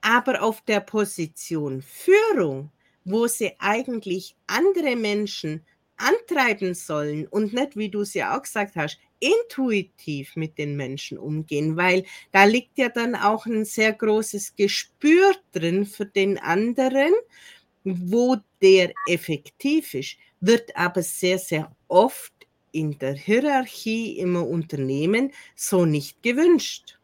aber 0.00 0.42
auf 0.42 0.62
der 0.62 0.80
Position 0.80 1.82
Führung, 1.82 2.70
wo 3.04 3.26
sie 3.26 3.52
eigentlich 3.58 4.34
andere 4.46 4.96
Menschen 4.96 5.64
antreiben 5.98 6.74
sollen 6.74 7.28
und 7.28 7.52
nicht, 7.52 7.76
wie 7.76 7.90
du 7.90 8.00
es 8.00 8.14
ja 8.14 8.36
auch 8.36 8.42
gesagt 8.42 8.74
hast, 8.76 8.98
intuitiv 9.20 10.34
mit 10.34 10.56
den 10.56 10.76
Menschen 10.76 11.18
umgehen, 11.18 11.76
weil 11.76 12.04
da 12.32 12.44
liegt 12.44 12.78
ja 12.78 12.88
dann 12.88 13.14
auch 13.14 13.44
ein 13.44 13.66
sehr 13.66 13.92
großes 13.92 14.56
Gespür 14.56 15.34
drin 15.52 15.84
für 15.84 16.06
den 16.06 16.38
anderen, 16.38 17.12
wo 17.84 18.38
der 18.62 18.94
effektiv 19.08 19.92
ist, 19.94 20.16
wird 20.40 20.74
aber 20.74 21.02
sehr, 21.02 21.38
sehr 21.38 21.76
oft 21.88 22.32
in 22.72 22.98
der 22.98 23.14
Hierarchie 23.14 24.18
im 24.18 24.36
Unternehmen 24.36 25.30
so 25.54 25.84
nicht 25.84 26.22
gewünscht. 26.22 26.98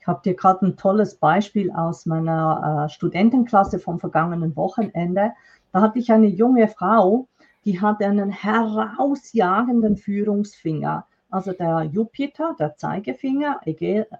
Ich 0.00 0.06
habe 0.06 0.20
dir 0.24 0.34
gerade 0.34 0.64
ein 0.64 0.76
tolles 0.76 1.16
Beispiel 1.16 1.72
aus 1.72 2.06
meiner 2.06 2.86
äh, 2.86 2.92
Studentenklasse 2.92 3.80
vom 3.80 3.98
vergangenen 3.98 4.54
Wochenende. 4.54 5.32
Da 5.72 5.80
hatte 5.80 5.98
ich 5.98 6.12
eine 6.12 6.28
junge 6.28 6.68
Frau, 6.68 7.26
die 7.64 7.80
hatte 7.80 8.06
einen 8.06 8.30
herausjagenden 8.30 9.96
Führungsfinger. 9.96 11.06
Also 11.28 11.52
der 11.52 11.82
Jupiter, 11.82 12.54
der 12.58 12.76
Zeigefinger, 12.76 13.60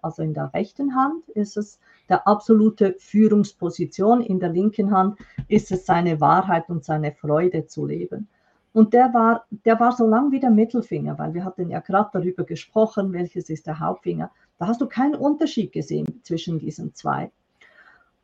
also 0.02 0.22
in 0.22 0.34
der 0.34 0.52
rechten 0.52 0.96
Hand 0.96 1.28
ist 1.28 1.56
es 1.56 1.78
der 2.08 2.26
absolute 2.26 2.96
Führungsposition, 2.98 4.20
in 4.20 4.40
der 4.40 4.48
linken 4.48 4.90
Hand 4.90 5.18
ist 5.46 5.70
es 5.70 5.86
seine 5.86 6.20
Wahrheit 6.20 6.68
und 6.68 6.84
seine 6.84 7.12
Freude 7.12 7.66
zu 7.66 7.86
leben. 7.86 8.28
Und 8.76 8.92
der 8.92 9.14
war, 9.14 9.46
der 9.64 9.80
war 9.80 9.92
so 9.92 10.06
lang 10.06 10.32
wie 10.32 10.38
der 10.38 10.50
Mittelfinger, 10.50 11.18
weil 11.18 11.32
wir 11.32 11.46
hatten 11.46 11.70
ja 11.70 11.80
gerade 11.80 12.10
darüber 12.12 12.44
gesprochen, 12.44 13.10
welches 13.14 13.48
ist 13.48 13.66
der 13.66 13.80
Hauptfinger. 13.80 14.30
Da 14.58 14.66
hast 14.66 14.82
du 14.82 14.86
keinen 14.86 15.14
Unterschied 15.14 15.72
gesehen 15.72 16.20
zwischen 16.24 16.58
diesen 16.58 16.94
zwei. 16.94 17.30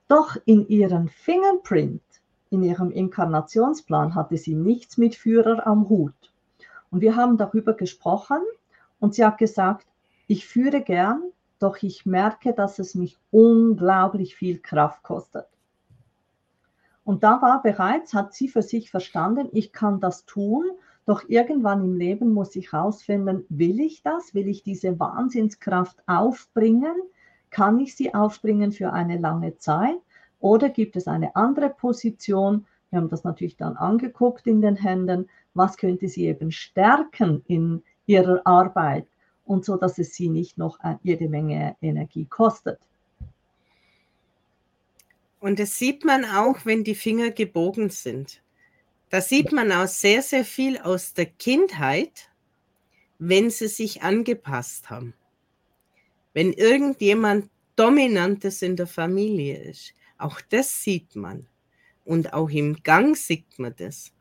Doch 0.09 0.37
in 0.45 0.69
ihrem 0.69 1.09
Fingerprint, 1.09 2.03
in 2.51 2.63
ihrem 2.63 2.91
Inkarnationsplan 2.91 4.15
hatte 4.15 4.37
sie 4.37 4.55
nichts 4.55 4.99
mit 4.99 5.15
Führer 5.15 5.67
am 5.67 5.89
Hut. 5.89 6.35
Und 6.91 7.01
wir 7.01 7.17
haben 7.17 7.39
darüber 7.39 7.73
gesprochen 7.73 8.43
und 9.01 9.15
sie 9.15 9.25
hat 9.25 9.39
gesagt, 9.39 9.87
ich 10.27 10.47
führe 10.47 10.83
gern, 10.83 11.23
doch 11.61 11.83
ich 11.83 12.05
merke, 12.05 12.53
dass 12.53 12.79
es 12.79 12.95
mich 12.95 13.17
unglaublich 13.31 14.37
viel 14.37 14.59
Kraft 14.59 15.03
kostet. 15.03 15.47
Und 17.05 17.25
da 17.25 17.43
war 17.43 17.63
bereits, 17.63 18.15
hat 18.15 18.33
sie 18.33 18.49
für 18.49 18.63
sich 18.63 18.91
verstanden, 18.91 19.49
ich 19.53 19.73
kann 19.73 20.01
das 20.01 20.25
tun, 20.25 20.65
doch 21.05 21.25
irgendwann 21.29 21.85
im 21.85 21.97
Leben 21.97 22.33
muss 22.33 22.55
ich 22.55 22.73
herausfinden, 22.73 23.45
will 23.49 23.81
ich 23.81 24.03
das? 24.03 24.35
Will 24.35 24.47
ich 24.47 24.63
diese 24.63 25.01
Wahnsinnskraft 25.01 25.97
aufbringen? 26.07 26.95
Kann 27.51 27.81
ich 27.81 27.97
sie 27.97 28.15
aufbringen 28.15 28.71
für 28.71 28.93
eine 28.93 29.19
lange 29.19 29.57
Zeit? 29.59 29.99
Oder 30.39 30.69
gibt 30.69 30.97
es 30.97 31.09
eine 31.09 31.35
andere 31.35 31.71
Position? 31.71 32.67
Wir 32.91 33.01
haben 33.01 33.09
das 33.09 33.25
natürlich 33.25 33.57
dann 33.57 33.77
angeguckt 33.77 34.47
in 34.47 34.61
den 34.61 34.77
Händen. 34.77 35.29
Was 35.55 35.77
könnte 35.77 36.07
sie 36.09 36.27
eben 36.27 36.53
stärken 36.53 37.43
in 37.47 37.83
ihrer 38.07 38.41
Arbeit 38.45 39.07
und 39.45 39.65
so, 39.65 39.77
dass 39.77 39.99
es 39.99 40.15
sie 40.15 40.29
nicht 40.29 40.57
noch 40.57 40.79
jede 41.03 41.29
Menge 41.29 41.77
Energie 41.81 42.27
kostet? 42.27 42.79
Und 45.43 45.59
das 45.59 45.77
sieht 45.77 46.05
man 46.05 46.25
auch, 46.25 46.65
wenn 46.67 46.85
die 46.85 46.95
Finger 46.95 47.33
gebogen 47.33 47.91
sind. 47.91 48.41
Da 49.11 49.21
sieht 49.21 49.51
man 49.51 49.73
auch 49.73 49.89
sehr, 49.89 50.23
sehr 50.23 50.45
viel 50.45 50.79
aus 50.79 51.15
der 51.15 51.27
Kindheit, 51.27 52.31
wenn 53.19 53.51
sie 53.51 53.67
sich 53.67 54.03
angepasst 54.03 54.89
haben. 54.89 55.15
Wenn 56.33 56.53
irgendjemand 56.53 57.51
Dominantes 57.75 58.63
in 58.63 58.77
der 58.77 58.87
Familie 58.87 59.61
ist, 59.65 59.95
auch 60.17 60.41
das 60.41 60.81
sieht 60.85 61.17
man. 61.17 61.49
Und 62.05 62.35
auch 62.35 62.49
im 62.49 62.81
Gang 62.85 63.17
sieht 63.17 63.59
man 63.59 63.75
das. 63.77 64.13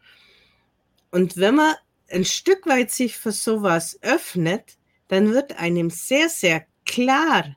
Und 1.12 1.38
wenn 1.38 1.54
man 1.54 1.75
ein 2.10 2.25
Stück 2.25 2.66
weit 2.66 2.90
sich 2.90 3.16
für 3.16 3.32
sowas 3.32 4.00
öffnet, 4.01 4.75
dann 5.08 5.32
wird 5.32 5.60
einem 5.60 5.92
sehr, 5.92 6.30
sehr 6.30 6.66
klar, 6.84 7.56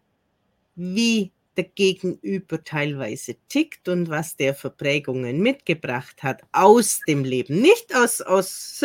wie 0.74 1.32
der 1.56 1.64
Gegenüber 1.64 2.62
teilweise 2.62 3.36
tickt 3.48 3.88
und 3.88 4.08
was 4.08 4.36
der 4.36 4.54
für 4.54 4.70
Prägungen 4.70 5.40
mitgebracht 5.40 6.22
hat 6.22 6.42
aus 6.52 7.00
dem 7.06 7.24
Leben. 7.24 7.60
Nicht 7.60 7.94
aus, 7.94 8.20
aus, 8.20 8.84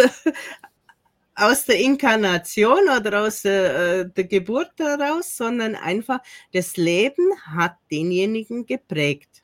aus 1.35 1.65
der 1.65 1.79
Inkarnation 1.79 2.89
oder 2.89 3.23
aus 3.23 3.45
äh, 3.45 4.05
der 4.05 4.23
Geburt 4.25 4.71
heraus, 4.77 5.35
sondern 5.35 5.75
einfach 5.75 6.19
das 6.53 6.77
Leben 6.77 7.31
hat 7.45 7.75
denjenigen 7.91 8.65
geprägt. 8.65 9.43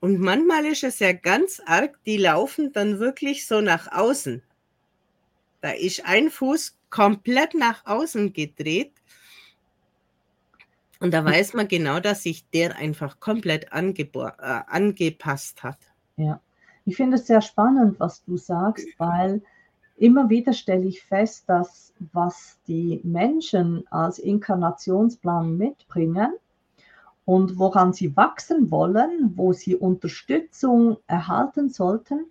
Und 0.00 0.18
manchmal 0.18 0.64
ist 0.64 0.82
es 0.82 0.98
ja 0.98 1.12
ganz 1.12 1.60
arg, 1.66 1.98
die 2.06 2.16
laufen 2.16 2.72
dann 2.72 2.98
wirklich 2.98 3.46
so 3.46 3.60
nach 3.60 3.92
außen. 3.92 4.42
Da 5.60 5.72
ist 5.72 6.06
ein 6.06 6.30
Fuß 6.30 6.78
komplett 6.88 7.54
nach 7.54 7.84
außen 7.84 8.32
gedreht 8.32 8.92
und 11.00 11.14
da 11.14 11.24
weiß 11.24 11.54
man 11.54 11.66
genau, 11.66 11.98
dass 11.98 12.22
sich 12.22 12.48
der 12.50 12.76
einfach 12.76 13.20
komplett 13.20 13.68
äh, 13.72 14.60
angepasst 14.66 15.62
hat. 15.62 15.78
Ja, 16.16 16.40
ich 16.84 16.96
finde 16.96 17.16
es 17.16 17.26
sehr 17.26 17.40
spannend, 17.40 17.98
was 17.98 18.22
du 18.24 18.36
sagst, 18.36 18.86
weil 18.98 19.42
immer 19.96 20.28
wieder 20.28 20.52
stelle 20.52 20.86
ich 20.86 21.02
fest, 21.02 21.44
dass 21.48 21.94
was 22.12 22.58
die 22.68 23.00
Menschen 23.02 23.84
als 23.90 24.18
Inkarnationsplan 24.18 25.56
mitbringen 25.56 26.32
und 27.24 27.58
woran 27.58 27.92
sie 27.92 28.16
wachsen 28.16 28.70
wollen, 28.70 29.32
wo 29.36 29.52
sie 29.52 29.76
Unterstützung 29.76 30.98
erhalten 31.06 31.70
sollten, 31.70 32.26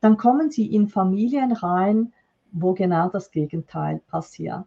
dann 0.00 0.16
kommen 0.16 0.50
sie 0.50 0.66
in 0.66 0.88
Familien 0.88 1.52
rein, 1.52 2.12
wo 2.52 2.74
genau 2.74 3.08
das 3.08 3.30
Gegenteil 3.30 4.00
passiert. 4.08 4.64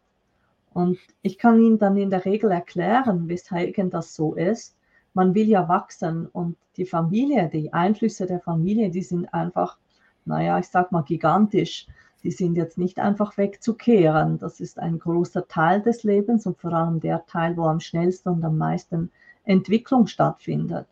Und 0.74 0.98
ich 1.22 1.38
kann 1.38 1.62
Ihnen 1.62 1.78
dann 1.78 1.98
in 1.98 2.10
der 2.10 2.26
Regel 2.26 2.52
erklären, 2.52 3.28
weshalb 3.28 3.76
das 3.92 4.16
so 4.16 4.34
ist. 4.34 4.76
Man 5.14 5.36
will 5.36 5.48
ja 5.48 5.70
wachsen 5.70 6.28
und 6.28 6.58
die 6.78 6.86
Familie, 6.86 7.50
die 7.50 7.72
Einflüsse 7.72 8.26
der 8.26 8.40
Familie, 8.40 8.90
die 8.90 9.04
sind 9.04 9.32
einfach, 9.34 9.78
naja, 10.26 10.58
ich 10.58 10.68
sag 10.68 10.92
mal 10.92 11.04
gigantisch. 11.04 11.88
Die 12.24 12.32
sind 12.32 12.56
jetzt 12.56 12.78
nicht 12.78 13.00
einfach 13.00 13.38
wegzukehren. 13.38 14.40
Das 14.40 14.60
ist 14.60 14.80
ein 14.80 14.98
großer 14.98 15.48
Teil 15.48 15.82
des 15.82 16.04
Lebens 16.04 16.48
und 16.48 16.58
vor 16.58 16.74
allem 16.74 17.00
der 17.00 17.26
Teil, 17.26 17.58
wo 17.58 17.66
am 17.66 17.80
schnellsten 17.82 18.30
und 18.30 18.44
am 18.44 18.58
meisten 18.58 19.12
Entwicklung 19.44 20.08
stattfindet. 20.08 20.88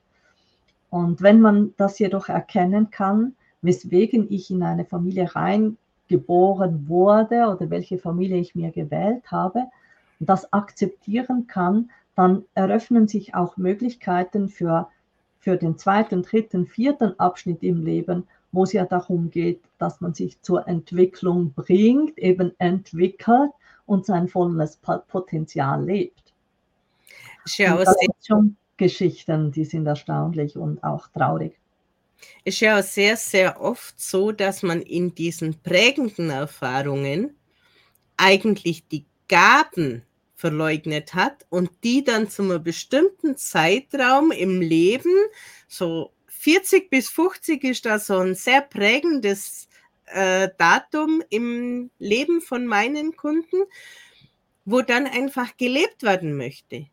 Und 0.89 1.21
wenn 1.21 1.39
man 1.39 1.73
das 1.77 1.97
jedoch 1.99 2.27
erkennen 2.27 2.91
kann, 2.91 3.35
weswegen 3.61 4.27
ich 4.29 4.51
in 4.51 4.61
eine 4.61 4.85
Familie 4.85 5.33
rein 5.33 5.77
geboren 6.11 6.89
wurde 6.89 7.47
oder 7.47 7.69
welche 7.69 7.97
Familie 7.97 8.37
ich 8.37 8.53
mir 8.53 8.71
gewählt 8.71 9.31
habe 9.31 9.63
und 10.19 10.27
das 10.27 10.51
akzeptieren 10.51 11.47
kann, 11.47 11.89
dann 12.15 12.43
eröffnen 12.53 13.07
sich 13.07 13.33
auch 13.33 13.55
Möglichkeiten 13.55 14.49
für, 14.49 14.89
für 15.39 15.55
den 15.55 15.77
zweiten, 15.77 16.21
dritten, 16.21 16.67
vierten 16.67 17.17
Abschnitt 17.17 17.63
im 17.63 17.81
Leben, 17.85 18.27
wo 18.51 18.63
es 18.63 18.73
ja 18.73 18.83
darum 18.85 19.31
geht, 19.31 19.61
dass 19.77 20.01
man 20.01 20.13
sich 20.13 20.41
zur 20.41 20.67
Entwicklung 20.67 21.53
bringt, 21.53 22.17
eben 22.17 22.51
entwickelt 22.59 23.51
und 23.85 24.05
sein 24.05 24.27
volles 24.27 24.77
Potenzial 25.07 25.85
lebt. 25.85 26.33
Ja 27.55 27.77
das 27.77 27.95
sind 27.97 28.15
schon 28.21 28.57
Geschichten, 28.75 29.53
die 29.53 29.63
sind 29.63 29.87
erstaunlich 29.87 30.57
und 30.57 30.83
auch 30.83 31.07
traurig. 31.07 31.60
Ist 32.43 32.59
ja 32.59 32.79
auch 32.79 32.83
sehr, 32.83 33.17
sehr 33.17 33.61
oft 33.61 33.99
so, 33.99 34.31
dass 34.31 34.63
man 34.63 34.81
in 34.81 35.15
diesen 35.15 35.61
prägenden 35.61 36.29
Erfahrungen 36.29 37.35
eigentlich 38.17 38.87
die 38.87 39.05
Gaben 39.27 40.03
verleugnet 40.35 41.13
hat 41.13 41.45
und 41.49 41.69
die 41.83 42.03
dann 42.03 42.29
zu 42.29 42.41
einem 42.41 42.63
bestimmten 42.63 43.37
Zeitraum 43.37 44.31
im 44.31 44.59
Leben, 44.59 45.13
so 45.67 46.11
40 46.27 46.89
bis 46.89 47.09
50 47.09 47.63
ist 47.63 47.85
da 47.85 47.99
so 47.99 48.17
ein 48.17 48.33
sehr 48.33 48.61
prägendes 48.61 49.69
äh, 50.07 50.49
Datum 50.57 51.23
im 51.29 51.91
Leben 51.99 52.41
von 52.41 52.65
meinen 52.65 53.15
Kunden, 53.15 53.63
wo 54.65 54.81
dann 54.81 55.05
einfach 55.05 55.55
gelebt 55.57 56.01
werden 56.01 56.35
möchte. 56.35 56.87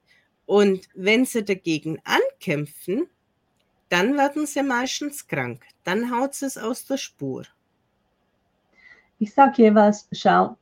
Und 0.45 0.89
wenn 0.95 1.25
sie 1.25 1.45
dagegen 1.45 1.99
ankämpfen, 2.05 3.09
dann 3.89 4.17
werden 4.17 4.47
sie 4.47 4.63
meistens 4.63 5.27
krank. 5.27 5.63
Dann 5.85 6.11
haut 6.11 6.41
es 6.43 6.59
aus 6.59 6.85
der 6.85 6.97
Spur. 6.97 7.45
Ich 9.19 9.35
sage 9.35 9.63
jeweils, 9.63 10.09
schau, 10.13 10.57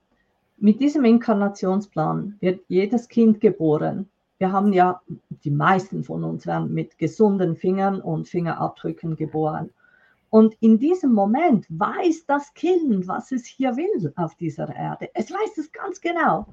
mit 0.59 0.81
diesem 0.81 1.05
Inkarnationsplan 1.05 2.37
wird 2.41 2.65
jedes 2.69 3.09
Kind 3.09 3.41
geboren. 3.41 4.09
Wir 4.39 4.53
haben 4.53 4.73
ja, 4.73 5.03
die 5.45 5.51
meisten 5.51 6.05
von 6.05 6.25
uns 6.25 6.47
werden 6.47 6.73
mit 6.73 6.99
gesunden 6.99 7.57
Fingern 7.57 8.01
und 8.01 8.29
Fingerabdrücken 8.29 9.17
geboren. 9.17 9.71
Und 10.31 10.55
in 10.61 10.79
diesem 10.79 11.13
Moment 11.13 11.67
weiß 11.69 12.27
das 12.27 12.53
Kind, 12.55 13.07
was 13.07 13.33
es 13.33 13.47
hier 13.47 13.77
will 13.77 14.13
auf 14.17 14.35
dieser 14.35 14.75
Erde. 14.75 15.11
Es 15.15 15.31
weiß 15.31 15.59
es 15.59 15.73
ganz 15.73 16.01
genau. 16.01 16.47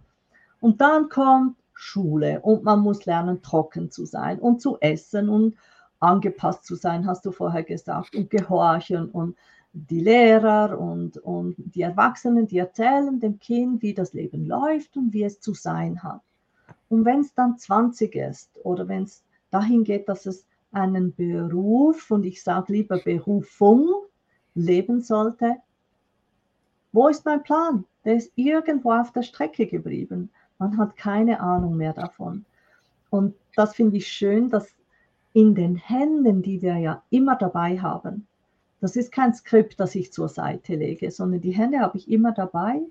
Und 0.60 0.80
dann 0.80 1.10
kommt 1.10 1.58
Schule 1.74 2.40
und 2.42 2.64
man 2.64 2.80
muss 2.80 3.06
lernen, 3.06 3.42
trocken 3.42 3.92
zu 3.92 4.06
sein 4.06 4.40
und 4.40 4.62
zu 4.62 4.78
essen 4.80 5.28
und 5.28 5.56
angepasst 6.04 6.66
zu 6.66 6.76
sein, 6.76 7.08
hast 7.08 7.26
du 7.26 7.32
vorher 7.32 7.64
gesagt, 7.64 8.16
und 8.16 8.30
gehorchen 8.30 9.10
und 9.10 9.38
die 9.74 10.02
Lehrer 10.02 10.78
und, 10.78 11.18
und 11.18 11.56
die 11.58 11.82
Erwachsenen, 11.82 12.46
die 12.46 12.60
erzählen 12.60 13.20
dem 13.20 13.40
Kind, 13.40 13.82
wie 13.82 13.94
das 13.94 14.14
Leben 14.14 14.46
läuft 14.46 14.96
und 14.98 15.14
wie 15.14 15.24
es 15.24 15.40
zu 15.40 15.54
sein 15.54 16.04
hat. 16.04 16.22
Und 16.90 17.06
wenn 17.06 17.22
es 17.22 17.34
dann 17.34 17.58
20 17.58 18.16
ist 18.16 18.52
oder 18.64 18.88
wenn 18.88 19.04
es 19.04 19.24
dahin 19.50 19.84
geht, 19.84 20.08
dass 20.08 20.28
es 20.28 20.46
einen 20.72 21.16
Beruf, 21.16 22.12
und 22.12 22.26
ich 22.26 22.44
sage 22.44 22.74
lieber 22.74 23.00
Berufung, 23.00 23.88
leben 24.54 25.02
sollte, 25.02 25.56
wo 26.92 27.08
ist 27.08 27.26
mein 27.26 27.42
Plan? 27.42 27.86
Der 28.06 28.16
ist 28.16 28.32
irgendwo 28.36 28.92
auf 28.92 29.12
der 29.12 29.24
Strecke 29.24 29.66
geblieben. 29.66 30.30
Man 30.60 30.78
hat 30.78 30.96
keine 30.98 31.40
Ahnung 31.40 31.78
mehr 31.78 31.94
davon. 31.94 32.46
Und 33.10 33.36
das 33.56 33.74
finde 33.76 33.98
ich 33.98 34.08
schön, 34.08 34.50
dass 34.50 34.76
in 35.34 35.56
den 35.56 35.76
Händen, 35.76 36.42
die 36.42 36.62
wir 36.62 36.78
ja 36.78 37.04
immer 37.10 37.36
dabei 37.36 37.80
haben, 37.80 38.28
das 38.80 38.96
ist 38.96 39.12
kein 39.12 39.34
Skript, 39.34 39.80
das 39.80 39.96
ich 39.96 40.12
zur 40.12 40.30
Seite 40.30 40.76
lege, 40.76 41.10
sondern 41.10 41.42
die 41.42 41.52
Hände 41.52 41.80
habe 41.80 41.98
ich 41.98 42.12
immer 42.12 42.34
dabei 42.34 42.82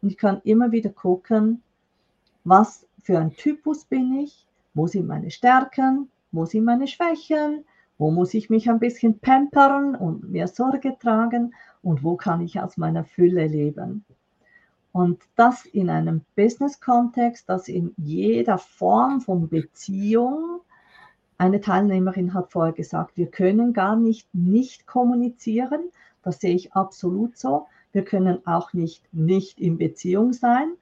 und 0.00 0.10
ich 0.10 0.16
kann 0.16 0.40
immer 0.44 0.72
wieder 0.72 0.90
gucken, 0.90 1.62
was 2.44 2.86
für 3.02 3.18
ein 3.18 3.32
Typus 3.32 3.84
bin 3.84 4.20
ich, 4.20 4.46
wo 4.74 4.86
sind 4.86 5.06
meine 5.06 5.30
Stärken, 5.30 6.08
wo 6.32 6.46
sind 6.46 6.64
meine 6.64 6.86
Schwächen, 6.86 7.64
wo 7.98 8.10
muss 8.10 8.32
ich 8.32 8.48
mich 8.48 8.70
ein 8.70 8.78
bisschen 8.78 9.18
pampern 9.18 9.94
und 9.94 10.30
mehr 10.30 10.48
Sorge 10.48 10.96
tragen 10.98 11.54
und 11.82 12.02
wo 12.02 12.16
kann 12.16 12.40
ich 12.40 12.60
aus 12.60 12.76
meiner 12.76 13.04
Fülle 13.04 13.46
leben. 13.46 14.04
Und 14.92 15.20
das 15.36 15.66
in 15.66 15.90
einem 15.90 16.22
Business-Kontext, 16.34 17.48
das 17.48 17.68
in 17.68 17.92
jeder 17.96 18.58
Form 18.58 19.20
von 19.20 19.48
Beziehung 19.48 20.60
eine 21.40 21.62
Teilnehmerin 21.62 22.34
hat 22.34 22.52
vorher 22.52 22.74
gesagt, 22.74 23.16
wir 23.16 23.28
können 23.28 23.72
gar 23.72 23.96
nicht 23.96 24.28
nicht 24.34 24.86
kommunizieren. 24.86 25.90
Das 26.22 26.38
sehe 26.38 26.54
ich 26.54 26.74
absolut 26.74 27.38
so. 27.38 27.66
Wir 27.92 28.04
können 28.04 28.46
auch 28.46 28.74
nicht 28.74 29.02
nicht 29.10 29.58
in 29.58 29.78
Beziehung 29.78 30.34
sein, 30.34 30.74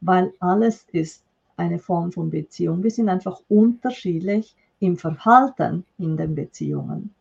weil 0.00 0.32
alles 0.38 0.86
ist 0.92 1.24
eine 1.56 1.80
Form 1.80 2.12
von 2.12 2.30
Beziehung. 2.30 2.84
Wir 2.84 2.92
sind 2.92 3.08
einfach 3.08 3.40
unterschiedlich 3.48 4.54
im 4.78 4.96
Verhalten 4.96 5.84
in 5.98 6.16
den 6.16 6.36
Beziehungen. 6.36 7.12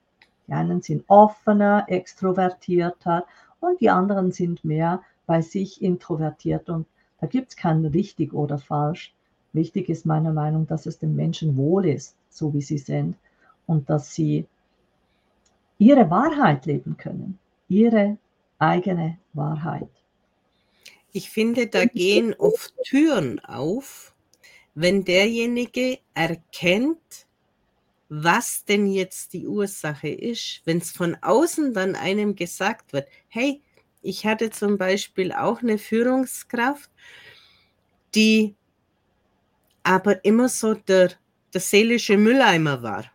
Die 0.47 0.53
einen 0.53 0.84
sind 0.84 1.03
offener, 1.08 1.86
extrovertierter 1.88 3.25
und 3.60 3.82
die 3.82 3.89
anderen 3.89 4.32
sind 4.32 4.63
mehr 4.63 5.01
bei 5.25 5.41
sich 5.41 5.82
introvertiert. 5.82 6.69
Und 6.69 6.86
da 7.19 7.25
gibt 7.25 7.49
es 7.49 7.56
kein 7.56 7.84
richtig 7.86 8.34
oder 8.34 8.60
falsch. 8.60 9.15
Wichtig 9.51 9.89
ist 9.89 10.06
meiner 10.06 10.32
Meinung 10.32 10.67
dass 10.67 10.86
es 10.86 10.99
dem 10.99 11.15
Menschen 11.15 11.58
wohl 11.58 11.88
ist 11.88 12.15
so 12.36 12.54
wie 12.54 12.62
sie 12.62 12.78
sind 12.78 13.15
und 13.67 13.89
dass 13.89 14.13
sie 14.13 14.46
ihre 15.78 16.10
Wahrheit 16.10 16.65
leben 16.65 16.98
können, 16.98 17.39
ihre 17.67 18.17
eigene 18.60 19.17
Wahrheit. 19.34 19.89
Ich 21.12 21.30
finde, 21.30 21.67
da 21.67 21.86
gehen 21.86 22.34
oft 22.34 22.74
Türen 22.86 23.39
auf, 23.41 24.13
wenn 24.74 25.04
derjenige 25.04 26.00
erkennt, 26.15 27.28
was 28.10 28.65
denn 28.65 28.88
jetzt 28.88 29.34
die 29.34 29.48
Ursache 29.48 30.10
ist. 30.10 30.62
Wenn 30.65 30.80
es 30.80 30.91
von 30.91 31.17
außen 31.22 31.74
dann 31.74 31.96
einem 31.96 32.36
gesagt 32.36 32.93
wird, 32.93 33.08
hey, 33.28 33.62
ich 34.02 34.26
hatte 34.26 34.50
zum 34.50 34.78
Beispiel 34.78 35.32
auch 35.32 35.62
eine 35.62 35.78
Führungskraft, 35.78 36.89
die 38.15 38.56
aber 39.84 40.24
immer 40.26 40.50
so 40.50 40.74
der 40.74 41.12
der 41.54 41.62
seelische 41.62 42.18
Mülleimer 42.18 42.82
war. 42.84 43.12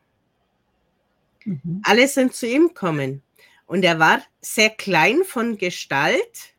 Mhm. 1.45 1.83
Alle 1.85 2.07
sind 2.09 2.35
zu 2.35 2.47
ihm 2.47 2.69
gekommen. 2.69 3.23
Und 3.67 3.85
er 3.85 3.99
war 3.99 4.23
sehr 4.41 4.71
klein 4.71 5.25
von 5.25 5.59
Gestalt 5.59 6.55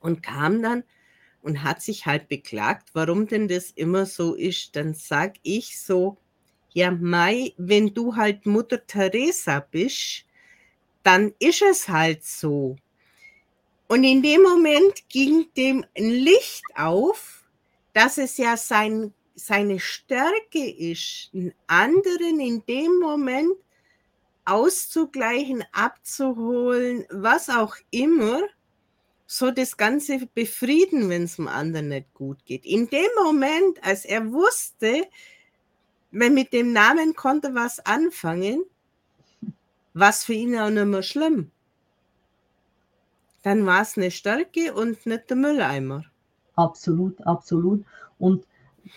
und 0.00 0.22
kam 0.22 0.62
dann 0.62 0.84
und 1.42 1.62
hat 1.62 1.80
sich 1.80 2.04
halt 2.04 2.28
beklagt, 2.28 2.90
warum 2.92 3.26
denn 3.26 3.48
das 3.48 3.70
immer 3.70 4.04
so 4.04 4.34
ist. 4.34 4.76
Dann 4.76 4.94
sag 4.94 5.36
ich 5.42 5.80
so, 5.80 6.18
ja, 6.72 6.90
Mai, 6.90 7.54
wenn 7.56 7.94
du 7.94 8.16
halt 8.16 8.46
Mutter 8.46 8.86
Teresa 8.86 9.60
bist, 9.60 10.26
dann 11.02 11.32
ist 11.38 11.62
es 11.62 11.88
halt 11.88 12.24
so. 12.24 12.76
Und 13.88 14.04
in 14.04 14.22
dem 14.22 14.42
Moment 14.42 15.08
ging 15.08 15.46
dem 15.56 15.84
ein 15.96 16.10
Licht 16.10 16.62
auf, 16.76 17.44
dass 17.92 18.18
es 18.18 18.36
ja 18.36 18.56
sein 18.56 19.12
seine 19.46 19.80
Stärke 19.80 20.70
ist, 20.70 21.30
einen 21.32 21.54
anderen 21.66 22.40
in 22.40 22.64
dem 22.66 22.98
Moment 23.00 23.56
auszugleichen, 24.44 25.64
abzuholen, 25.72 27.04
was 27.10 27.48
auch 27.48 27.76
immer, 27.90 28.40
so 29.26 29.50
das 29.52 29.76
Ganze 29.76 30.26
befrieden, 30.34 31.08
wenn 31.08 31.22
es 31.22 31.36
dem 31.36 31.46
anderen 31.46 31.88
nicht 31.88 32.12
gut 32.14 32.44
geht. 32.44 32.66
In 32.66 32.88
dem 32.88 33.08
Moment, 33.22 33.82
als 33.84 34.04
er 34.04 34.32
wusste, 34.32 35.06
wenn 36.10 36.34
mit 36.34 36.52
dem 36.52 36.72
Namen 36.72 37.14
konnte 37.14 37.54
was 37.54 37.78
anfangen, 37.86 38.64
was 39.94 40.24
für 40.24 40.32
ihn 40.32 40.58
auch 40.58 40.70
nicht 40.70 40.86
mehr 40.86 41.02
schlimm. 41.04 41.50
Dann 43.42 43.64
war 43.66 43.82
es 43.82 43.96
eine 43.96 44.10
Stärke 44.10 44.74
und 44.74 45.06
nicht 45.06 45.30
der 45.30 45.36
Mülleimer. 45.36 46.04
Absolut, 46.56 47.24
absolut. 47.24 47.84
Und 48.18 48.44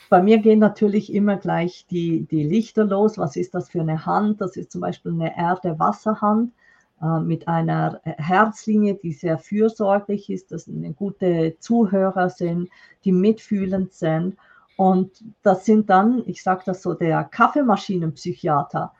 bei 0.10 0.22
mir 0.22 0.40
gehen 0.40 0.60
natürlich 0.60 1.14
immer 1.14 1.38
gleich 1.38 1.86
die, 1.90 2.26
die 2.26 2.44
Lichter 2.44 2.86
los. 2.86 3.18
Was 3.18 3.36
ist 3.36 3.54
das 3.54 3.70
für 3.70 3.82
eine 3.82 4.06
Hand? 4.06 4.42
Das 4.42 4.56
ist 4.56 4.72
zum 4.72 4.82
Beispiel 4.82 5.12
eine 5.12 5.38
Erde-Wasserhand 5.38 6.54
äh, 7.02 7.20
mit 7.20 7.48
einer 7.48 8.00
Herzlinie, 8.04 8.96
die 8.96 9.14
sehr 9.14 9.38
fürsorglich 9.38 10.30
ist, 10.30 10.52
dass 10.52 10.68
eine 10.68 10.94
gute 10.94 11.56
Zuhörer 11.60 12.30
sind, 12.30 12.70
die 13.04 13.12
mitfühlend 13.12 13.94
sind. 13.94 14.38
Und 14.78 15.24
das 15.44 15.66
sind 15.66 15.90
dann, 15.90 16.24
ich 16.26 16.42
sage 16.42 16.64
das 16.66 16.82
so, 16.82 16.94
der 16.94 17.24
Kaffeemaschinenpsychiater, 17.26 18.92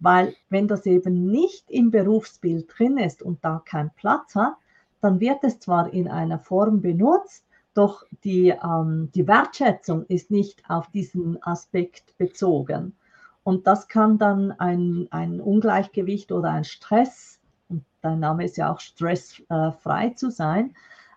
weil 0.00 0.34
wenn 0.48 0.68
das 0.68 0.86
eben 0.86 1.26
nicht 1.30 1.70
im 1.70 1.90
Berufsbild 1.90 2.72
drin 2.78 2.98
ist 2.98 3.22
und 3.22 3.44
da 3.44 3.62
kein 3.64 3.90
Platz 3.96 4.34
hat, 4.34 4.54
dann 5.00 5.20
wird 5.20 5.42
es 5.42 5.60
zwar 5.60 5.92
in 5.92 6.08
einer 6.08 6.38
Form 6.38 6.80
benutzt, 6.80 7.44
doch 7.78 8.04
die, 8.24 8.48
ähm, 8.48 9.10
die 9.14 9.28
Wertschätzung 9.28 10.04
ist 10.06 10.32
nicht 10.32 10.68
auf 10.68 10.90
diesen 10.90 11.40
Aspekt 11.44 12.18
bezogen. 12.18 12.96
Und 13.44 13.66
das 13.68 13.86
kann 13.86 14.18
dann 14.18 14.50
ein, 14.52 15.06
ein 15.10 15.40
Ungleichgewicht 15.40 16.32
oder 16.32 16.50
ein 16.50 16.64
Stress, 16.64 17.38
und 17.68 17.84
dein 18.02 18.18
Name 18.18 18.44
ist 18.44 18.56
ja 18.56 18.72
auch 18.72 18.80
stressfrei 18.80 20.06
äh, 20.06 20.14
zu 20.14 20.30
sein, 20.30 20.74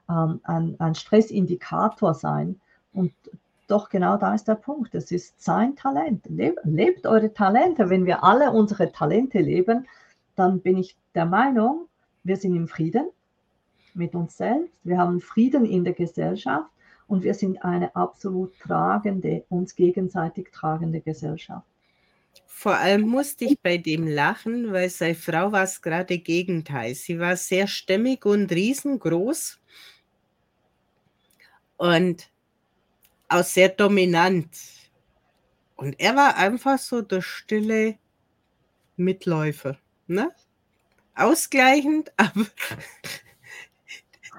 ähm, 0.08 0.40
ein, 0.44 0.76
ein 0.80 0.94
Stressindikator 0.96 2.14
sein, 2.14 2.62
Und 2.94 3.12
doch 3.68 3.90
genau 3.90 4.18
da 4.18 4.36
ist 4.36 4.48
der 4.48 4.56
Punkt. 4.56 4.94
Es 4.94 5.12
ist 5.12 5.42
sein 5.42 5.76
Talent. 5.76 6.26
Lebt, 6.28 6.60
lebt 6.64 7.08
eure 7.08 7.34
Talente. 7.34 7.90
Wenn 7.90 8.06
wir 8.06 8.24
alle 8.24 8.52
unsere 8.52 8.92
Talente 8.92 9.40
leben, 9.40 9.88
dann 10.36 10.62
bin 10.62 10.78
ich 10.78 10.96
der 11.16 11.26
Meinung, 11.26 11.88
wir 12.24 12.38
sind 12.38 12.56
im 12.56 12.68
Frieden 12.68 13.08
mit 13.94 14.16
uns 14.16 14.38
selbst. 14.38 14.74
Wir 14.84 14.98
haben 14.98 15.22
Frieden 15.22 15.66
in 15.66 15.84
der 15.84 15.94
Gesellschaft 15.94 16.70
und 17.08 17.24
wir 17.24 17.34
sind 17.34 17.64
eine 17.64 17.96
absolut 17.96 18.58
tragende, 18.60 19.44
uns 19.50 19.76
gegenseitig 19.76 20.52
tragende 20.52 21.02
Gesellschaft. 21.02 21.66
Vor 22.46 22.76
allem 22.76 23.02
musste 23.02 23.46
ich 23.46 23.60
bei 23.60 23.78
dem 23.78 24.08
lachen, 24.08 24.72
weil 24.72 24.90
seine 24.90 25.16
Frau 25.16 25.52
war 25.52 25.64
es 25.64 25.82
gerade 25.82 26.20
Gegenteil. 26.20 26.94
Sie 26.96 27.20
war 27.20 27.36
sehr 27.36 27.68
stämmig 27.68 28.26
und 28.26 28.52
riesengroß 28.52 29.60
und 31.78 32.30
auch 33.30 33.44
sehr 33.44 33.70
dominant. 33.70 34.48
Und 35.76 36.00
er 36.00 36.16
war 36.16 36.38
einfach 36.38 36.78
so 36.78 37.02
der 37.02 37.22
stille 37.22 37.98
Mitläufer. 38.96 39.78
Ne? 40.06 40.32
Ausgleichend, 41.16 42.12
aber 42.18 42.46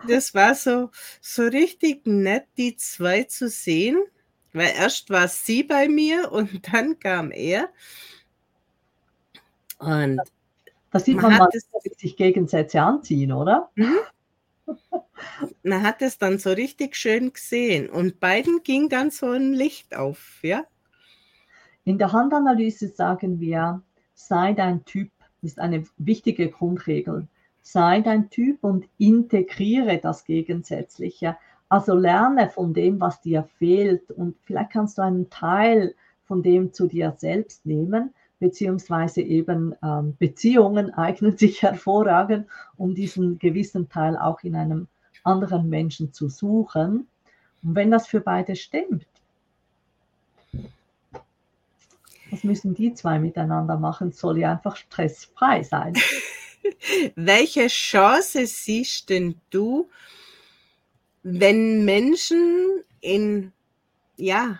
das 0.08 0.34
war 0.34 0.54
so, 0.54 0.90
so 1.20 1.42
richtig 1.42 2.06
nett, 2.06 2.46
die 2.56 2.76
zwei 2.76 3.24
zu 3.24 3.48
sehen. 3.48 4.02
Weil 4.52 4.72
erst 4.76 5.08
war 5.10 5.28
sie 5.28 5.62
bei 5.62 5.88
mir 5.88 6.30
und 6.30 6.50
dann 6.72 6.98
kam 6.98 7.30
er. 7.30 7.68
Und 9.78 10.20
da 10.90 10.98
sieht 10.98 11.16
man, 11.16 11.32
man 11.32 11.38
mal, 11.38 11.48
es, 11.52 11.68
sich 11.98 12.16
Gegensätze 12.16 12.80
anziehen, 12.80 13.32
oder? 13.32 13.70
Mhm. 13.74 13.98
man 15.62 15.82
hat 15.82 16.02
es 16.02 16.18
dann 16.18 16.38
so 16.38 16.50
richtig 16.52 16.96
schön 16.96 17.32
gesehen 17.32 17.90
und 17.90 18.20
beiden 18.20 18.62
ging 18.62 18.88
dann 18.88 19.10
so 19.10 19.30
ein 19.30 19.54
Licht 19.54 19.96
auf, 19.96 20.38
ja? 20.42 20.64
In 21.84 21.98
der 21.98 22.12
Handanalyse 22.12 22.88
sagen 22.88 23.40
wir, 23.40 23.82
sei 24.14 24.52
dein 24.52 24.84
Typ, 24.84 25.10
ist 25.40 25.58
eine 25.58 25.84
wichtige 25.96 26.48
Grundregel. 26.48 27.26
Sei 27.62 28.00
dein 28.00 28.28
Typ 28.28 28.64
und 28.64 28.86
integriere 28.98 29.98
das 29.98 30.24
Gegensätzliche. 30.24 31.36
Also 31.68 31.94
lerne 31.94 32.50
von 32.50 32.74
dem, 32.74 33.00
was 33.00 33.20
dir 33.22 33.48
fehlt 33.58 34.10
und 34.10 34.36
vielleicht 34.44 34.72
kannst 34.72 34.98
du 34.98 35.02
einen 35.02 35.30
Teil 35.30 35.94
von 36.24 36.42
dem 36.42 36.72
zu 36.72 36.86
dir 36.86 37.14
selbst 37.16 37.64
nehmen, 37.64 38.12
beziehungsweise 38.40 39.22
eben 39.22 39.74
ähm, 39.82 40.16
Beziehungen 40.18 40.92
eignen 40.94 41.38
sich 41.38 41.62
hervorragend, 41.62 42.46
um 42.76 42.94
diesen 42.94 43.38
gewissen 43.38 43.88
Teil 43.88 44.16
auch 44.16 44.42
in 44.42 44.56
einem 44.56 44.88
anderen 45.24 45.68
Menschen 45.68 46.12
zu 46.12 46.28
suchen. 46.28 47.06
Und 47.62 47.74
wenn 47.74 47.90
das 47.90 48.06
für 48.06 48.20
beide 48.20 48.56
stimmt, 48.56 49.06
was 52.30 52.44
müssen 52.44 52.74
die 52.74 52.94
zwei 52.94 53.18
miteinander 53.18 53.78
machen? 53.78 54.12
Soll 54.12 54.38
ja 54.38 54.52
einfach 54.52 54.76
stressfrei 54.76 55.62
sein. 55.62 55.94
Welche 57.14 57.68
Chance 57.68 58.46
siehst 58.46 59.10
denn 59.10 59.36
du, 59.50 59.88
wenn 61.22 61.84
Menschen 61.84 62.82
in 63.00 63.52
ja, 64.16 64.58